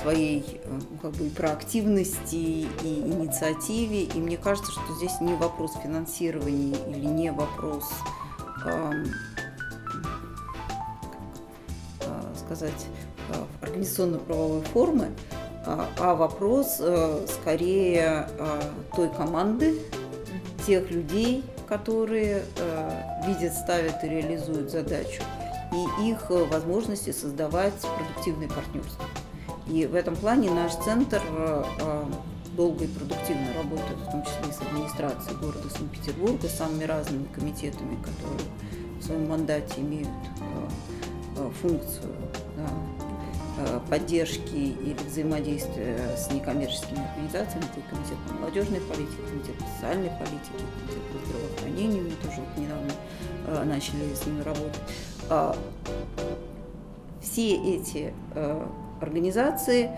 своей 0.00 0.60
э, 0.64 0.80
как 1.02 1.12
бы, 1.12 1.28
проактивности 1.30 2.34
и 2.34 2.68
инициативе. 2.82 4.04
И 4.04 4.18
мне 4.18 4.36
кажется, 4.36 4.72
что 4.72 4.82
здесь 4.96 5.20
не 5.20 5.34
вопрос 5.34 5.72
финансирования 5.82 6.76
или 6.88 7.04
не 7.04 7.30
вопрос 7.30 7.90
а, 8.64 8.92
сказать 12.36 12.86
организационно-правовой 13.62 14.62
формы, 14.62 15.10
а, 15.66 15.88
а 15.98 16.14
вопрос 16.14 16.76
э, 16.80 17.26
скорее 17.28 18.28
э, 18.38 18.60
той 18.94 19.08
команды, 19.08 19.78
тех 20.66 20.90
людей, 20.90 21.42
которые 21.66 22.44
э, 22.56 23.02
видят, 23.26 23.54
ставят 23.54 24.04
и 24.04 24.08
реализуют 24.08 24.70
задачу, 24.70 25.22
и 25.72 26.10
их 26.10 26.28
возможности 26.28 27.12
создавать 27.12 27.74
продуктивное 27.96 28.48
партнерство. 28.48 29.04
И 29.66 29.86
в 29.86 29.94
этом 29.94 30.14
плане 30.14 30.50
наш 30.50 30.74
центр 30.74 31.22
долго 32.54 32.84
и 32.84 32.86
продуктивно 32.86 33.54
работает, 33.54 33.98
в 34.06 34.10
том 34.10 34.22
числе 34.22 34.50
и 34.50 34.52
с 34.52 34.60
администрацией 34.60 35.36
города 35.38 35.70
Санкт-Петербурга, 35.70 36.48
с 36.48 36.58
самыми 36.58 36.84
разными 36.84 37.26
комитетами, 37.34 37.96
которые 37.96 38.48
в 39.00 39.02
своем 39.02 39.28
мандате 39.28 39.80
имеют 39.80 40.08
функцию 41.62 42.12
да, 42.56 42.68
поддержки 43.88 44.54
или 44.54 44.96
взаимодействия 45.06 45.98
с 46.16 46.30
некоммерческими 46.32 47.04
организациями, 47.10 47.64
это 47.64 47.80
и 47.80 47.90
Комитет 47.90 48.18
по 48.28 48.34
молодежной 48.34 48.80
политике, 48.80 49.22
Комитет 49.28 49.58
по 49.58 49.64
социальной 49.74 50.10
политике, 50.10 50.52
Комитет 50.58 51.02
по 51.12 51.26
здравоохранению, 51.26 52.04
мы 52.04 52.10
тоже 52.28 52.40
вот 52.40 52.62
недавно 52.62 52.92
э, 53.46 53.64
начали 53.64 54.14
с 54.14 54.26
ними 54.26 54.42
работать. 54.42 54.80
А, 55.30 55.56
все 57.20 57.54
эти 57.54 58.12
э, 58.34 58.66
организации 59.00 59.90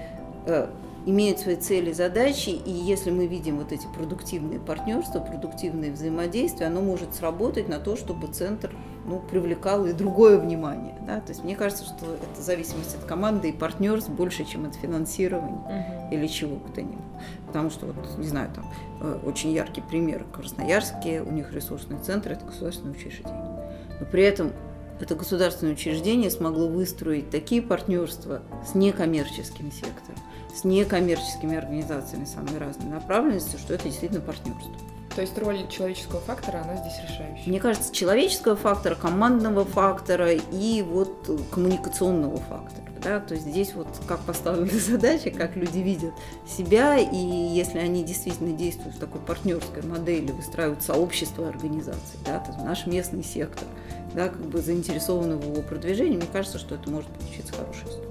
имеют 1.06 1.38
свои 1.38 1.56
цели, 1.56 1.92
задачи, 1.92 2.50
и 2.50 2.70
если 2.70 3.10
мы 3.10 3.26
видим 3.26 3.58
вот 3.58 3.72
эти 3.72 3.86
продуктивные 3.86 4.58
партнерства, 4.58 5.20
продуктивные 5.20 5.92
взаимодействия, 5.92 6.66
оно 6.66 6.82
может 6.82 7.14
сработать 7.14 7.68
на 7.68 7.78
то, 7.78 7.96
чтобы 7.96 8.26
центр 8.26 8.72
ну, 9.06 9.20
привлекал 9.20 9.86
и 9.86 9.92
другое 9.92 10.38
внимание. 10.38 10.94
Да? 11.06 11.20
То 11.20 11.30
есть 11.30 11.44
мне 11.44 11.56
кажется, 11.56 11.84
что 11.84 12.14
это 12.14 12.42
зависимость 12.42 12.96
от 12.96 13.04
команды 13.04 13.50
и 13.50 13.52
партнерств 13.52 14.10
больше, 14.10 14.44
чем 14.44 14.66
от 14.66 14.74
финансирования 14.74 15.62
uh-huh. 15.68 16.14
или 16.14 16.26
чего 16.26 16.56
бы 16.56 16.68
то 16.70 16.82
ни 16.82 16.92
было. 16.92 17.22
Потому 17.46 17.70
что, 17.70 17.86
вот, 17.86 18.18
не 18.18 18.26
знаю, 18.26 18.50
там 18.54 18.64
э, 19.00 19.18
очень 19.24 19.52
яркий 19.52 19.80
пример. 19.80 20.24
Красноярске, 20.32 21.22
у 21.22 21.30
них 21.30 21.52
ресурсный 21.52 21.98
центр– 21.98 22.32
это 22.32 22.44
государственное 22.44 22.92
учреждение. 22.92 23.70
Но 24.00 24.06
при 24.06 24.24
этом 24.24 24.52
это 25.00 25.14
государственное 25.14 25.74
учреждение 25.74 26.30
смогло 26.30 26.68
выстроить 26.68 27.30
такие 27.30 27.62
партнерства 27.62 28.42
с 28.66 28.74
некоммерческим 28.74 29.70
сектором, 29.70 30.18
с 30.54 30.64
некоммерческими 30.64 31.56
организациями 31.56 32.24
самой 32.24 32.58
разной 32.58 32.88
направленности, 32.88 33.56
что 33.56 33.74
это 33.74 33.84
действительно 33.84 34.20
партнерство. 34.20 34.72
То 35.16 35.22
есть 35.22 35.38
роль 35.38 35.66
человеческого 35.68 36.20
фактора, 36.20 36.58
она 36.62 36.76
здесь 36.76 36.92
решающая? 37.02 37.48
Мне 37.48 37.58
кажется, 37.58 37.90
человеческого 37.90 38.54
фактора, 38.54 38.94
командного 38.94 39.64
фактора 39.64 40.32
и 40.32 40.82
вот 40.82 41.30
коммуникационного 41.50 42.36
фактора. 42.36 42.86
Да? 43.02 43.20
То 43.20 43.32
есть 43.32 43.46
здесь 43.46 43.72
вот 43.72 43.88
как 44.06 44.20
поставлены 44.20 44.70
задачи, 44.78 45.30
как 45.30 45.56
люди 45.56 45.78
видят 45.78 46.12
себя, 46.46 46.98
и 46.98 47.16
если 47.16 47.78
они 47.78 48.04
действительно 48.04 48.54
действуют 48.54 48.96
в 48.96 48.98
такой 48.98 49.22
партнерской 49.22 49.82
модели, 49.84 50.32
выстраивают 50.32 50.82
сообщество 50.82 51.48
организаций, 51.48 52.18
да, 52.26 52.38
то 52.40 52.52
наш 52.62 52.84
местный 52.84 53.24
сектор, 53.24 53.66
да, 54.12 54.28
как 54.28 54.44
бы 54.44 54.60
заинтересованы 54.60 55.36
в 55.36 55.44
его 55.50 55.62
продвижении, 55.62 56.16
мне 56.18 56.28
кажется, 56.30 56.58
что 56.58 56.74
это 56.74 56.90
может 56.90 57.08
получиться 57.08 57.54
хорошая 57.54 57.84
история. 57.84 58.05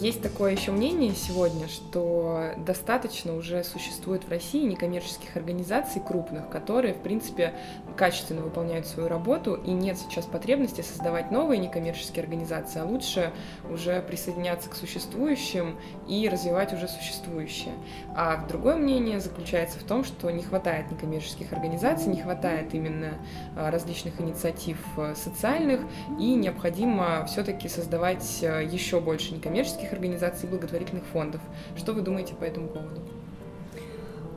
Есть 0.00 0.20
такое 0.20 0.52
еще 0.52 0.72
мнение 0.72 1.14
сегодня, 1.14 1.68
что 1.68 2.50
достаточно 2.58 3.34
уже 3.34 3.64
существует 3.64 4.24
в 4.24 4.28
России 4.28 4.62
некоммерческих 4.66 5.34
организаций 5.36 6.02
крупных, 6.06 6.50
которые, 6.50 6.92
в 6.92 6.98
принципе, 6.98 7.54
качественно 7.96 8.42
выполняют 8.42 8.86
свою 8.86 9.08
работу, 9.08 9.54
и 9.54 9.70
нет 9.70 9.96
сейчас 9.96 10.26
потребности 10.26 10.82
создавать 10.82 11.30
новые 11.30 11.58
некоммерческие 11.58 12.24
организации, 12.24 12.78
а 12.80 12.84
лучше 12.84 13.32
уже 13.70 14.02
присоединяться 14.02 14.68
к 14.68 14.74
существующим 14.74 15.78
и 16.06 16.28
развивать 16.28 16.74
уже 16.74 16.88
существующие. 16.88 17.72
А 18.14 18.44
другое 18.48 18.76
мнение 18.76 19.18
заключается 19.18 19.78
в 19.78 19.84
том, 19.84 20.04
что 20.04 20.30
не 20.30 20.42
хватает 20.42 20.90
некоммерческих 20.90 21.54
организаций, 21.54 22.12
не 22.12 22.20
хватает 22.20 22.74
именно 22.74 23.14
а, 23.56 23.70
различных 23.70 24.20
инициатив 24.20 24.78
а, 24.98 25.14
социальных, 25.14 25.80
и 26.20 26.34
необходимо 26.34 27.24
все-таки 27.24 27.68
создавать 27.70 28.40
а, 28.42 28.60
еще 28.60 29.00
больше 29.00 29.32
некоммерческих 29.32 29.85
некоммерческих 29.86 29.92
организаций, 29.92 30.48
благотворительных 30.48 31.04
фондов. 31.12 31.40
Что 31.76 31.92
вы 31.92 32.02
думаете 32.02 32.34
по 32.34 32.44
этому 32.44 32.68
поводу? 32.68 33.00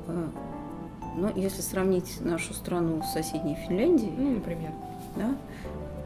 А, 0.07 0.29
ну, 1.17 1.31
если 1.35 1.61
сравнить 1.61 2.21
нашу 2.21 2.53
страну 2.53 3.01
с 3.03 3.13
соседней 3.13 3.55
Финляндией, 3.55 4.13
ну, 4.17 4.31
например, 4.35 4.71
да, 5.15 5.35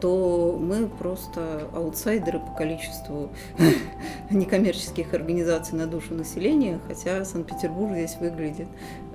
то 0.00 0.58
мы 0.60 0.88
просто 0.88 1.68
аутсайдеры 1.72 2.38
по 2.38 2.50
количеству 2.52 3.30
некоммерческих 4.30 5.14
организаций 5.14 5.78
на 5.78 5.86
душу 5.86 6.14
населения, 6.14 6.78
хотя 6.86 7.24
Санкт-Петербург 7.24 7.92
здесь 7.92 8.16
выглядит 8.20 8.68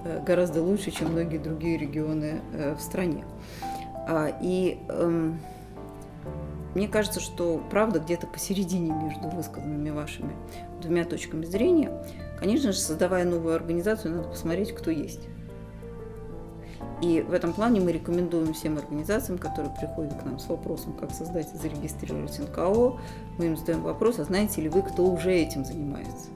э, 0.04 0.24
гораздо 0.26 0.64
лучше, 0.64 0.92
чем 0.92 1.12
многие 1.12 1.38
другие 1.38 1.78
регионы 1.78 2.42
э, 2.54 2.76
в 2.76 2.82
стране. 2.82 3.24
А, 4.08 4.32
и 4.42 4.80
эм, 4.90 5.40
мне 6.76 6.88
кажется, 6.88 7.20
что 7.20 7.62
правда 7.70 8.00
где-то 8.00 8.28
посередине 8.28 8.92
между 8.92 9.30
высказанными 9.30 9.90
вашими 9.90 10.32
двумя 10.82 11.06
точками 11.06 11.46
зрения. 11.46 11.92
Конечно 12.40 12.72
же, 12.72 12.78
создавая 12.78 13.26
новую 13.26 13.56
организацию, 13.56 14.16
надо 14.16 14.30
посмотреть, 14.30 14.74
кто 14.74 14.92
есть. 14.92 15.28
И 17.02 17.22
в 17.22 17.34
этом 17.34 17.54
плане 17.54 17.80
мы 17.80 17.92
рекомендуем 17.92 18.54
всем 18.54 18.78
организациям, 18.78 19.38
которые 19.38 19.74
приходят 19.74 20.14
к 20.14 20.26
нам 20.26 20.38
с 20.38 20.48
вопросом, 20.48 20.94
как 20.94 21.12
создать 21.12 21.54
и 21.54 21.58
зарегистрировать 21.58 22.38
НКО, 22.40 23.00
мы 23.38 23.46
им 23.46 23.58
задаем 23.58 23.84
вопрос, 23.84 24.20
а 24.20 24.26
знаете 24.26 24.62
ли 24.62 24.70
вы, 24.70 24.82
кто 24.82 25.06
уже 25.06 25.34
этим 25.34 25.64
занимается? 25.64 26.28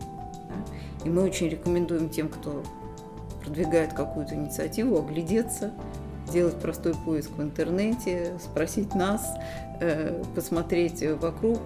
Да? 0.48 1.06
И 1.06 1.10
мы 1.10 1.24
очень 1.24 1.50
рекомендуем 1.50 2.10
тем, 2.10 2.30
кто 2.30 2.63
продвигает 3.43 3.93
какую-то 3.93 4.36
инициативу, 4.36 4.98
оглядеться, 4.98 5.74
сделать 6.34 6.56
простой 6.56 6.96
поиск 6.96 7.30
в 7.38 7.43
интернете, 7.43 8.39
спросить 8.43 8.96
нас, 8.96 9.22
э, 9.80 10.19
посмотреть 10.34 11.04
вокруг, 11.22 11.60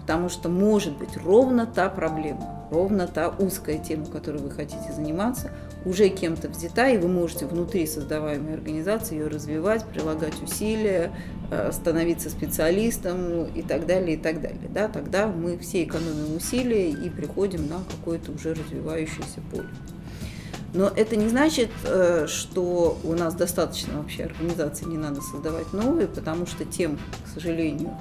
потому 0.00 0.28
что 0.28 0.48
может 0.48 0.96
быть 0.96 1.16
ровно 1.16 1.66
та 1.66 1.88
проблема, 1.88 2.68
ровно 2.70 3.08
та 3.08 3.30
узкая 3.30 3.78
тема, 3.78 4.06
которой 4.06 4.40
вы 4.40 4.52
хотите 4.52 4.92
заниматься, 4.94 5.50
уже 5.84 6.08
кем-то 6.08 6.48
взята, 6.48 6.88
и 6.88 6.98
вы 6.98 7.08
можете 7.08 7.46
внутри 7.46 7.84
создаваемой 7.84 8.54
организации 8.54 9.16
ее 9.16 9.26
развивать, 9.26 9.84
прилагать 9.86 10.40
усилия, 10.40 11.10
э, 11.50 11.72
становиться 11.72 12.30
специалистом 12.30 13.46
и 13.46 13.62
так 13.62 13.86
далее, 13.86 14.14
и 14.14 14.20
так 14.20 14.40
далее. 14.40 14.70
Да, 14.72 14.86
тогда 14.86 15.26
мы 15.26 15.58
все 15.58 15.82
экономим 15.82 16.36
усилия 16.36 16.90
и 16.90 17.10
приходим 17.10 17.66
на 17.66 17.80
какое-то 17.90 18.30
уже 18.30 18.54
развивающееся 18.54 19.40
поле. 19.50 19.66
Но 20.74 20.86
это 20.88 21.16
не 21.16 21.28
значит, 21.28 21.70
э, 21.84 22.26
что 22.28 22.98
у 23.04 23.12
нас 23.12 23.34
достаточно 23.34 23.98
вообще 23.98 24.24
организаций, 24.24 24.86
не 24.86 24.96
надо 24.96 25.20
создавать 25.20 25.72
новые, 25.72 26.08
потому 26.08 26.46
что 26.46 26.64
тем, 26.64 26.98
к 27.26 27.28
сожалению, 27.34 27.94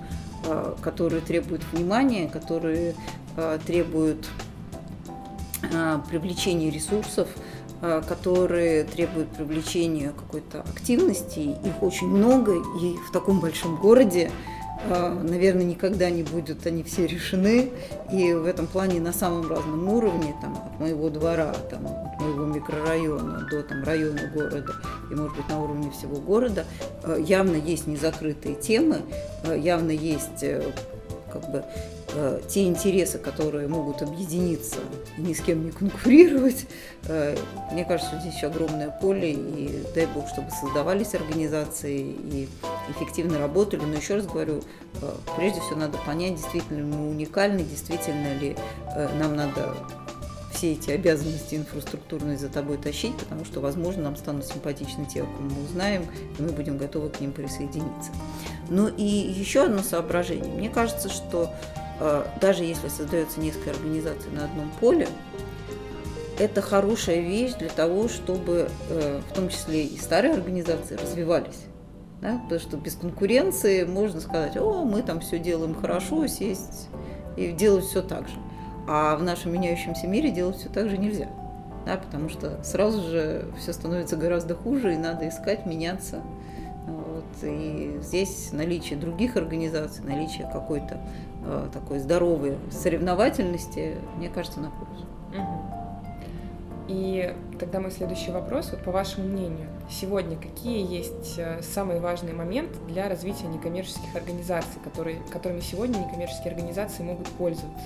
э, 0.46 0.76
которые 0.82 1.22
требуют 1.22 1.64
внимания, 1.72 2.30
которые 2.30 2.96
э, 3.36 3.60
требуют 3.66 4.28
привлечения 6.10 6.72
ресурсов, 6.72 7.30
которые 7.80 8.84
требуют 8.84 9.30
привлечения 9.30 10.10
какой-то 10.10 10.62
активности, 10.62 11.40
их 11.40 11.82
очень 11.82 12.08
много, 12.08 12.56
и 12.56 12.96
в 13.08 13.12
таком 13.14 13.40
большом 13.40 13.78
городе 13.78 14.32
наверное, 14.90 15.64
никогда 15.64 16.10
не 16.10 16.24
будут 16.24 16.66
они 16.66 16.84
все 16.84 17.08
решены. 17.08 17.72
И 18.12 18.34
в 18.34 18.46
этом 18.46 18.68
плане 18.68 19.00
на 19.00 19.14
самом 19.14 19.50
разном 19.50 19.88
уровне, 19.90 20.36
там, 20.42 20.54
от 20.54 20.80
моего 20.80 21.10
двора, 21.10 21.54
там, 21.70 21.86
от 21.88 22.20
моего 22.20 22.46
микрорайона 22.46 23.48
до 23.50 23.64
там, 23.64 23.84
района 23.84 24.22
города 24.34 24.74
и, 25.10 25.16
может 25.16 25.36
быть, 25.36 25.50
на 25.50 25.62
уровне 25.62 25.92
всего 25.92 26.18
города, 26.18 26.66
а, 27.04 27.18
явно 27.18 27.56
есть 27.56 27.88
незакрытые 27.88 28.56
темы, 28.56 29.02
а, 29.44 29.56
явно 29.56 29.92
есть 29.92 30.44
э, 30.44 30.72
как 31.32 31.50
бы 31.52 31.64
э, 32.14 32.42
те 32.48 32.66
интересы, 32.66 33.18
которые 33.18 33.68
могут 33.68 34.02
объединиться 34.02 34.78
и 35.18 35.22
ни 35.22 35.34
с 35.34 35.42
кем 35.42 35.66
не 35.66 35.72
конкурировать. 35.72 36.66
Э, 37.06 37.38
мне 37.72 37.86
кажется, 37.86 38.20
здесь 38.20 38.36
еще 38.36 38.48
огромное 38.48 38.90
поле, 38.90 39.32
и 39.32 39.84
дай 39.96 40.06
бог, 40.08 40.28
чтобы 40.28 40.50
создавались 40.52 41.16
организации 41.16 42.00
и 42.02 42.50
эффективно 42.90 43.40
работали. 43.40 43.82
Но 43.82 43.96
еще 43.96 44.16
раз 44.16 44.26
говорю, 44.26 44.62
э, 45.02 45.14
прежде 45.38 45.60
всего 45.62 45.78
надо 45.78 45.98
понять, 46.00 46.36
действительно 46.36 46.84
мы 46.84 47.10
уникальны, 47.10 47.64
действительно 47.64 48.38
ли 48.40 48.56
э, 48.96 49.10
нам 49.18 49.36
надо 49.36 49.76
все 50.54 50.74
эти 50.74 50.92
обязанности 50.92 51.56
инфраструктурные 51.56 52.38
за 52.38 52.50
тобой 52.50 52.78
тащить, 52.78 53.16
потому 53.18 53.46
что, 53.46 53.62
возможно, 53.62 54.04
нам 54.04 54.16
станут 54.16 54.46
симпатичны 54.46 55.06
те, 55.06 55.24
о 55.24 55.26
ком 55.26 55.48
мы 55.48 55.64
узнаем, 55.64 56.04
и 56.38 56.42
мы 56.42 56.50
будем 56.50 56.78
готовы 56.78 57.10
к 57.10 57.20
ним 57.20 57.32
присоединиться. 57.32 58.12
Ну 58.70 58.88
и 58.88 59.04
еще 59.04 59.64
одно 59.64 59.82
соображение. 59.82 60.54
Мне 60.54 60.70
кажется, 60.70 61.10
что 61.10 61.52
даже 62.40 62.64
если 62.64 62.88
создается 62.88 63.40
несколько 63.40 63.72
организаций 63.72 64.32
на 64.32 64.46
одном 64.46 64.72
поле, 64.80 65.08
это 66.40 66.62
хорошая 66.62 67.20
вещь 67.20 67.54
для 67.54 67.70
того, 67.70 68.08
чтобы 68.08 68.70
э, 68.90 69.22
в 69.30 69.34
том 69.36 69.50
числе 69.50 69.86
и 69.86 69.98
старые 69.98 70.34
организации 70.34 70.96
развивались. 70.96 71.66
Да? 72.22 72.40
Потому 72.44 72.60
что 72.60 72.78
без 72.78 72.96
конкуренции 72.96 73.84
можно 73.84 74.20
сказать, 74.20 74.58
о, 74.58 74.84
мы 74.84 75.04
там 75.04 75.20
все 75.20 75.38
делаем 75.38 75.76
хорошо, 75.76 76.26
сесть 76.28 76.88
и 77.38 77.52
делать 77.52 77.86
все 77.86 78.02
так 78.02 78.28
же. 78.28 78.36
А 78.88 79.16
в 79.16 79.24
нашем 79.24 79.54
меняющемся 79.54 80.08
мире 80.08 80.32
делать 80.32 80.58
все 80.58 80.70
так 80.70 80.90
же 80.90 80.98
нельзя. 80.98 81.30
Да, 81.86 81.98
потому 81.98 82.30
что 82.30 82.64
сразу 82.64 83.02
же 83.10 83.46
все 83.60 83.74
становится 83.74 84.16
гораздо 84.16 84.56
хуже, 84.56 84.94
и 84.94 84.98
надо 84.98 85.28
искать, 85.28 85.66
меняться. 85.66 86.22
Вот. 86.88 87.26
И 87.44 88.00
здесь 88.02 88.50
наличие 88.52 88.98
других 88.98 89.38
организаций, 89.38 90.04
наличие 90.04 90.50
какой-то 90.52 91.00
э, 91.46 91.70
такой 91.72 92.00
здоровой 92.00 92.58
соревновательности, 92.72 93.98
мне 94.18 94.30
кажется, 94.30 94.60
на 94.60 94.72
пользу. 94.72 95.06
И 96.88 97.34
тогда 97.60 97.80
мой 97.80 97.92
следующий 97.92 98.32
вопрос, 98.32 98.72
вот 98.72 98.84
по 98.84 98.92
вашему 98.92 99.28
мнению, 99.28 99.70
сегодня 99.90 100.36
какие 100.36 100.86
есть 100.86 101.38
э, 101.38 101.62
самые 101.62 102.02
важные 102.02 102.34
моменты 102.34 102.78
для 102.88 103.08
развития 103.08 103.48
некоммерческих 103.48 104.14
организаций, 104.14 104.82
которые, 104.84 105.22
которыми 105.32 105.62
сегодня 105.62 106.00
некоммерческие 106.00 106.52
организации 106.52 107.04
могут 107.04 107.28
пользоваться? 107.30 107.86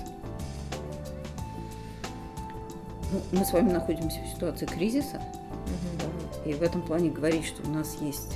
Ну, 3.12 3.20
мы 3.30 3.44
с 3.44 3.52
вами 3.52 3.70
находимся 3.70 4.20
в 4.22 4.34
ситуации 4.34 4.66
кризиса, 4.66 5.18
угу. 5.18 6.48
и 6.50 6.54
в 6.54 6.62
этом 6.62 6.82
плане 6.82 7.10
говорить, 7.10 7.44
что 7.44 7.62
у 7.68 7.70
нас 7.70 7.98
есть 8.00 8.34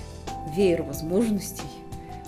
веер 0.54 0.82
возможностей, 0.82 1.68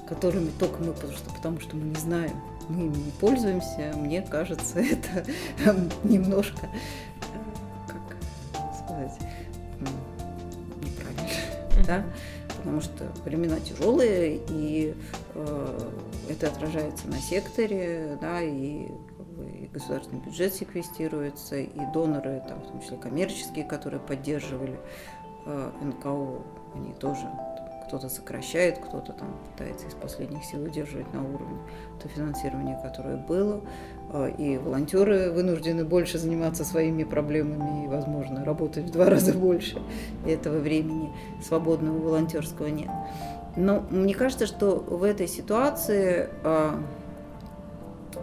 которыми 0.08 0.50
только 0.58 0.82
мы, 0.82 0.92
потому 0.92 1.12
что, 1.12 1.30
потому 1.30 1.60
что 1.60 1.76
мы 1.76 1.84
не 1.84 1.96
знаем, 1.96 2.40
мы 2.68 2.86
ими 2.86 2.96
не 2.96 3.10
пользуемся, 3.20 3.92
мне 3.96 4.22
кажется, 4.22 4.78
это 4.80 5.26
немножко, 6.04 6.68
как 7.86 8.02
сказать, 8.84 9.18
неправильно, 10.80 11.86
да? 11.86 12.04
потому 12.62 12.80
что 12.80 13.12
времена 13.24 13.58
тяжелые, 13.58 14.40
и 14.48 14.94
э, 15.34 15.90
это 16.28 16.46
отражается 16.46 17.08
на 17.08 17.18
секторе, 17.18 18.16
да, 18.20 18.40
и, 18.40 18.86
и 18.86 19.68
государственный 19.72 20.20
бюджет 20.20 20.54
секвестируется, 20.54 21.56
и 21.56 21.92
доноры, 21.92 22.40
там, 22.48 22.60
в 22.60 22.68
том 22.68 22.80
числе 22.80 22.96
коммерческие, 22.98 23.64
которые 23.64 24.00
поддерживали 24.00 24.78
э, 25.46 25.70
НКО, 25.82 26.42
они 26.74 26.94
тоже 26.94 27.28
кто-то 27.92 28.08
сокращает, 28.08 28.78
кто-то 28.78 29.12
там 29.12 29.36
пытается 29.50 29.86
из 29.86 29.92
последних 29.92 30.42
сил 30.46 30.64
удерживать 30.64 31.12
на 31.12 31.22
уровне 31.22 31.58
то 32.02 32.08
финансирование, 32.08 32.80
которое 32.82 33.18
было. 33.18 33.60
А, 34.10 34.28
и 34.28 34.56
волонтеры 34.56 35.30
вынуждены 35.30 35.84
больше 35.84 36.16
заниматься 36.16 36.64
своими 36.64 37.04
проблемами 37.04 37.84
и, 37.84 37.88
возможно, 37.88 38.46
работать 38.46 38.86
в 38.86 38.92
два 38.92 39.04
раза 39.10 39.34
больше. 39.34 39.78
Этого 40.26 40.58
времени 40.58 41.12
свободного 41.46 41.98
волонтерского 41.98 42.68
нет. 42.68 42.88
Но 43.56 43.84
мне 43.90 44.14
кажется, 44.14 44.46
что 44.46 44.76
в 44.76 45.02
этой 45.02 45.28
ситуации 45.28 46.30
а, 46.44 46.82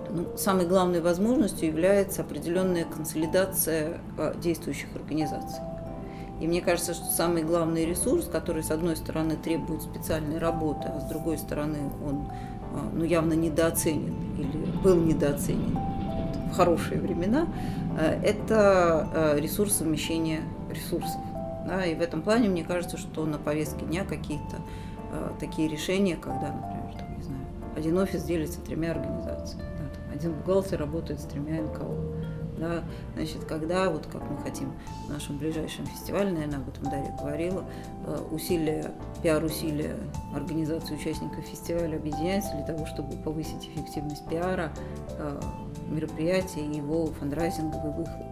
ну, 0.09 0.35
самой 0.35 0.65
главной 0.65 1.01
возможностью 1.01 1.67
является 1.67 2.23
определенная 2.23 2.85
консолидация 2.85 3.99
а, 4.17 4.33
действующих 4.33 4.87
организаций. 4.95 5.59
И 6.39 6.47
мне 6.47 6.61
кажется, 6.61 6.93
что 6.93 7.05
самый 7.05 7.43
главный 7.43 7.85
ресурс, 7.85 8.25
который, 8.25 8.63
с 8.63 8.71
одной 8.71 8.95
стороны, 8.95 9.35
требует 9.35 9.81
специальной 9.81 10.37
работы, 10.37 10.87
а 10.87 10.99
с 11.01 11.03
другой 11.09 11.37
стороны, 11.37 11.79
он 12.05 12.27
а, 12.73 12.89
ну, 12.93 13.03
явно 13.03 13.33
недооценен 13.33 14.15
или 14.37 14.71
был 14.83 14.95
недооценен 14.95 15.77
в 16.51 16.55
хорошие 16.55 16.99
времена, 16.99 17.47
э, 17.97 18.21
это 18.23 19.09
э, 19.13 19.39
ресурс 19.39 19.75
совмещения 19.75 20.41
ресурсов. 20.69 21.21
Да, 21.67 21.85
и 21.85 21.93
в 21.93 22.01
этом 22.01 22.21
плане 22.21 22.49
мне 22.49 22.63
кажется, 22.63 22.97
что 22.97 23.25
на 23.25 23.37
повестке 23.37 23.85
дня 23.85 24.03
какие-то 24.03 24.57
э, 25.11 25.31
такие 25.39 25.67
решения, 25.67 26.15
когда, 26.15 26.53
например, 26.53 26.95
там, 26.97 27.17
не 27.17 27.23
знаю, 27.23 27.41
один 27.75 27.97
офис 27.97 28.23
делится 28.23 28.61
тремя 28.61 28.91
организациями, 28.91 29.63
да, 29.77 29.93
там, 29.93 30.15
один 30.15 30.33
бухгалтер 30.33 30.79
работает 30.79 31.19
с 31.19 31.23
тремя 31.23 31.61
НКО, 31.61 31.85
да, 32.59 32.83
значит, 33.15 33.45
когда, 33.45 33.89
вот 33.89 34.05
как 34.07 34.21
мы 34.29 34.37
хотим 34.37 34.73
в 35.07 35.09
нашем 35.11 35.37
ближайшем 35.37 35.85
фестивале, 35.85 36.31
наверное, 36.31 36.57
об 36.57 36.69
этом 36.69 36.83
Дарья 36.83 37.15
говорила, 37.17 37.65
э, 38.05 38.21
усилия, 38.31 38.91
пиар-усилия 39.23 39.95
организации 40.33 40.95
участников 40.95 41.45
фестиваля 41.45 41.95
объединяются 41.95 42.51
для 42.55 42.65
того, 42.65 42.85
чтобы 42.85 43.15
повысить 43.17 43.67
эффективность 43.67 44.27
пиара 44.27 44.71
э, 45.17 45.41
мероприятия 45.87 46.65
его 46.65 47.07
фандрайзинговый 47.07 47.93
выхлоп 47.93 48.27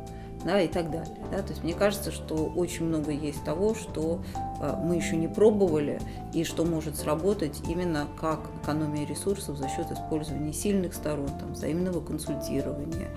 да, 0.45 0.61
и 0.61 0.67
так 0.67 0.91
далее. 0.91 1.17
Да? 1.31 1.41
То 1.41 1.49
есть 1.49 1.63
мне 1.63 1.73
кажется, 1.73 2.11
что 2.11 2.35
очень 2.55 2.85
много 2.85 3.11
есть 3.11 3.43
того, 3.43 3.75
что 3.75 4.21
э, 4.61 4.75
мы 4.83 4.95
еще 4.95 5.15
не 5.15 5.27
пробовали 5.27 5.99
и 6.33 6.43
что 6.43 6.63
может 6.63 6.95
сработать 6.95 7.61
именно 7.67 8.07
как 8.19 8.39
экономия 8.63 9.05
ресурсов 9.05 9.57
за 9.57 9.67
счет 9.67 9.91
использования 9.91 10.53
сильных 10.53 10.93
сторон, 10.93 11.29
там, 11.39 11.53
взаимного 11.53 12.01
консультирования, 12.01 13.09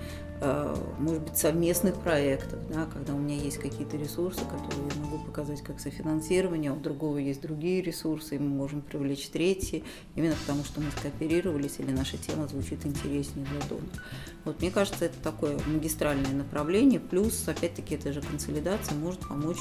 может 0.97 1.21
быть, 1.21 1.37
совместных 1.37 1.95
проектов, 1.95 2.59
да, 2.69 2.87
когда 2.91 3.13
у 3.13 3.19
меня 3.19 3.35
есть 3.35 3.59
какие-то 3.59 3.95
ресурсы, 3.95 4.41
которые 4.41 4.89
я 4.95 5.01
могу 5.03 5.19
показать 5.23 5.61
как 5.61 5.79
софинансирование, 5.79 6.71
а 6.71 6.73
у 6.73 6.79
другого 6.79 7.17
есть 7.17 7.41
другие 7.41 7.81
ресурсы, 7.81 8.35
и 8.35 8.39
мы 8.39 8.49
можем 8.49 8.81
привлечь 8.81 9.29
третьи, 9.29 9.83
именно 10.15 10.35
потому 10.35 10.63
что 10.63 10.81
мы 10.81 10.89
скооперировались 10.97 11.75
или 11.77 11.91
наша 11.91 12.17
тема 12.17 12.47
звучит 12.47 12.85
интереснее 12.87 13.45
для 13.45 13.59
донора. 13.67 13.85
Вот 14.43 14.61
мне 14.61 14.71
кажется, 14.71 15.05
это 15.05 15.19
такое 15.21 15.59
магистральное 15.67 16.33
направление, 16.33 16.99
плюс, 16.99 17.47
опять-таки, 17.47 17.95
эта 17.95 18.11
же 18.11 18.21
консолидация 18.21 18.95
может 18.97 19.19
помочь, 19.19 19.59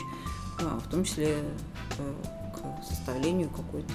а, 0.62 0.78
в 0.78 0.90
том 0.90 1.04
числе 1.04 1.36
э, 1.98 2.14
к 2.54 2.84
составлению 2.86 3.50
какой-то 3.50 3.92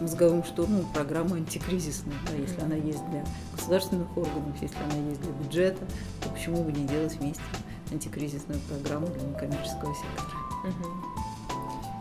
мозговым 0.00 0.44
штурмом 0.44 0.84
программа 0.92 1.36
антикризисная, 1.36 2.16
да, 2.26 2.36
если 2.36 2.60
она 2.60 2.74
есть 2.74 3.04
для 3.10 3.24
государственных 3.54 4.16
органов, 4.16 4.56
если 4.60 4.76
она 4.76 5.08
есть 5.08 5.20
для 5.20 5.32
бюджета, 5.32 5.86
то 6.22 6.28
почему 6.30 6.62
бы 6.62 6.72
не 6.72 6.86
делать 6.86 7.14
вместе 7.16 7.42
антикризисную 7.90 8.60
программу 8.68 9.06
для 9.08 9.22
некоммерческого 9.22 9.94
сектора? 9.94 10.38
Угу. 10.64 11.17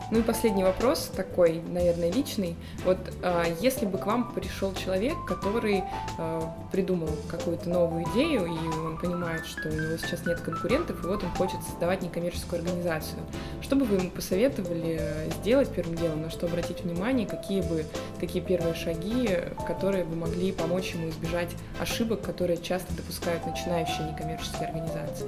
Ну 0.09 0.19
и 0.19 0.21
последний 0.21 0.63
вопрос, 0.63 1.11
такой, 1.13 1.61
наверное, 1.67 2.09
личный. 2.09 2.55
Вот 2.85 2.97
э, 3.21 3.55
если 3.59 3.85
бы 3.85 3.97
к 3.97 4.05
вам 4.05 4.31
пришел 4.31 4.73
человек, 4.73 5.17
который 5.27 5.83
э, 6.17 6.41
придумал 6.71 7.09
какую-то 7.29 7.67
новую 7.69 8.05
идею, 8.13 8.45
и 8.45 8.77
он 8.77 8.97
понимает, 8.97 9.45
что 9.45 9.67
у 9.67 9.71
него 9.71 9.97
сейчас 9.97 10.25
нет 10.25 10.39
конкурентов, 10.39 11.03
и 11.03 11.07
вот 11.07 11.23
он 11.23 11.29
хочет 11.31 11.61
создавать 11.63 12.01
некоммерческую 12.03 12.61
организацию, 12.61 13.19
что 13.61 13.75
бы 13.75 13.83
вы 13.83 13.97
ему 13.97 14.09
посоветовали 14.09 15.01
сделать 15.41 15.69
первым 15.69 15.95
делом, 15.97 16.21
на 16.21 16.29
что 16.29 16.45
обратить 16.45 16.81
внимание, 16.83 17.27
какие 17.27 17.61
бы 17.61 17.85
такие 18.21 18.43
первые 18.43 18.75
шаги, 18.75 19.29
которые 19.67 20.05
бы 20.05 20.15
могли 20.15 20.53
помочь 20.53 20.91
ему 20.91 21.09
избежать 21.09 21.49
ошибок, 21.81 22.21
которые 22.21 22.57
часто 22.57 22.93
допускают 22.95 23.45
начинающие 23.45 24.09
некоммерческие 24.09 24.69
организации? 24.69 25.27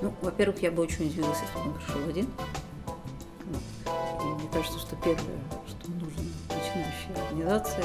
Ну, 0.00 0.14
во-первых, 0.22 0.62
я 0.62 0.70
бы 0.70 0.82
очень 0.82 1.06
удивилась, 1.06 1.38
если 1.42 1.62
бы 1.62 1.74
он 1.74 1.78
пришел 1.78 2.08
один. 2.08 2.26
Кажется, 4.52 4.78
что 4.78 4.96
первое, 4.96 5.38
что 5.68 5.90
нужно 5.92 6.22
начинающей 6.48 7.14
организации, 7.14 7.84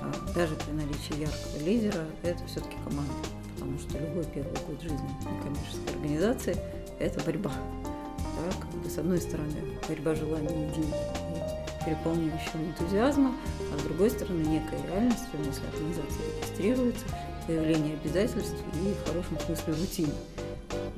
а, 0.00 0.32
даже 0.34 0.54
при 0.56 0.72
наличии 0.72 1.20
яркого 1.20 1.64
лидера, 1.64 2.04
это 2.22 2.44
все-таки 2.46 2.76
команда. 2.84 3.12
Потому 3.54 3.78
что 3.78 3.98
любой 3.98 4.24
первый 4.24 4.56
год 4.66 4.80
жизни 4.82 5.08
некоммерческой 5.20 5.94
организации– 5.94 6.56
это 6.98 7.24
борьба. 7.24 7.52
Да, 7.82 8.56
как 8.60 8.70
бы, 8.82 8.90
с 8.90 8.98
одной 8.98 9.20
стороны, 9.20 9.78
борьба 9.88 10.14
желаний, 10.14 10.68
идей 10.68 10.84
и 10.84 11.84
переполняющего 11.86 12.60
энтузиазма, 12.60 13.32
а 13.74 13.78
с 13.78 13.82
другой 13.82 14.10
стороны, 14.10 14.42
некая 14.42 14.82
реальность, 14.88 15.24
если 15.32 15.66
организация 15.66 16.36
регистрируется, 16.36 17.06
появление 17.46 17.94
обязательств 17.94 18.62
и 18.84 18.92
в 18.92 19.08
хорошем 19.08 19.38
смысле 19.40 19.74
рутины. 19.74 20.14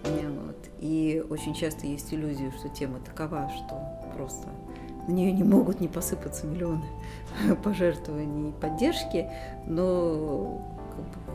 Вот. 0.04 0.56
И 0.80 1.24
очень 1.28 1.54
часто 1.54 1.86
есть 1.86 2.12
иллюзия, 2.12 2.50
что 2.58 2.68
тема 2.70 3.00
такова, 3.00 3.50
что 3.50 4.12
просто 4.16 4.48
на 5.08 5.12
нее 5.12 5.32
не 5.32 5.42
могут 5.42 5.80
не 5.80 5.88
посыпаться 5.88 6.46
миллионы 6.46 6.84
пожертвований 7.64 8.50
и 8.50 8.52
поддержки, 8.52 9.28
но 9.66 10.62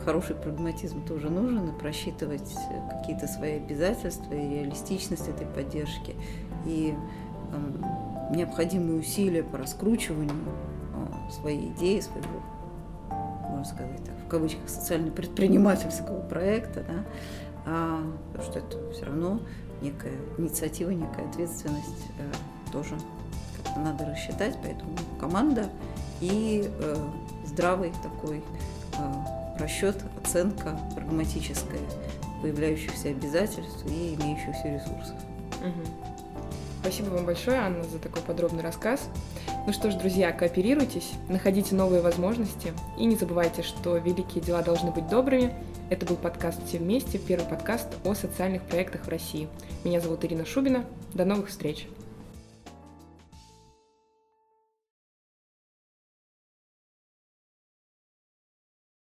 хороший 0.05 0.35
прагматизм 0.35 1.03
тоже 1.05 1.29
нужен, 1.29 1.69
и 1.69 1.79
просчитывать 1.79 2.53
какие-то 2.91 3.27
свои 3.27 3.57
обязательства 3.57 4.33
и 4.33 4.49
реалистичность 4.49 5.27
этой 5.27 5.47
поддержки, 5.47 6.15
и 6.65 6.93
э, 7.51 8.35
необходимые 8.35 8.99
усилия 8.99 9.43
по 9.43 9.57
раскручиванию 9.57 10.35
э, 10.35 11.31
своей 11.31 11.69
идеи, 11.69 11.99
своего, 11.99 12.27
можно 13.49 13.65
сказать 13.65 14.03
так, 14.03 14.15
в 14.25 14.27
кавычках, 14.27 14.69
социально-предпринимательского 14.69 16.21
проекта, 16.21 16.83
да, 16.87 17.05
а, 17.65 18.03
потому 18.33 18.51
что 18.51 18.59
это 18.59 18.91
все 18.91 19.05
равно 19.05 19.39
некая 19.81 20.13
инициатива, 20.37 20.91
некая 20.91 21.27
ответственность 21.27 22.07
э, 22.19 22.71
тоже 22.71 22.95
надо 23.75 24.05
рассчитать, 24.05 24.57
поэтому 24.61 24.91
команда 25.19 25.69
и 26.21 26.69
э, 26.79 26.95
здравый 27.45 27.91
такой 28.01 28.43
э, 28.97 29.59
расчет, 29.59 29.97
оценка 30.23 30.79
прагматическая 30.95 31.81
появляющихся 32.41 33.09
обязательств 33.09 33.85
и 33.87 34.15
имеющихся 34.15 34.67
ресурсов. 34.67 35.15
Угу. 35.61 36.13
Спасибо 36.81 37.11
вам 37.11 37.25
большое, 37.25 37.57
Анна, 37.59 37.83
за 37.83 37.97
такой 37.97 38.21
подробный 38.21 38.61
рассказ. 38.61 39.07
Ну 39.65 39.71
что 39.71 39.89
ж, 39.89 39.95
друзья, 39.95 40.33
кооперируйтесь, 40.33 41.11
находите 41.29 41.75
новые 41.75 42.01
возможности 42.01 42.73
и 42.97 43.05
не 43.05 43.15
забывайте, 43.15 43.61
что 43.61 43.95
великие 43.95 44.43
дела 44.43 44.61
должны 44.61 44.91
быть 44.91 45.07
добрыми. 45.07 45.53
Это 45.89 46.05
был 46.05 46.17
подкаст 46.17 46.59
«Все 46.67 46.79
вместе», 46.79 47.17
первый 47.17 47.45
подкаст 47.45 47.87
о 48.03 48.13
социальных 48.13 48.63
проектах 48.63 49.05
в 49.05 49.07
России. 49.07 49.47
Меня 49.85 50.01
зовут 50.01 50.25
Ирина 50.25 50.45
Шубина. 50.45 50.83
До 51.13 51.23
новых 51.23 51.47
встреч! 51.47 51.87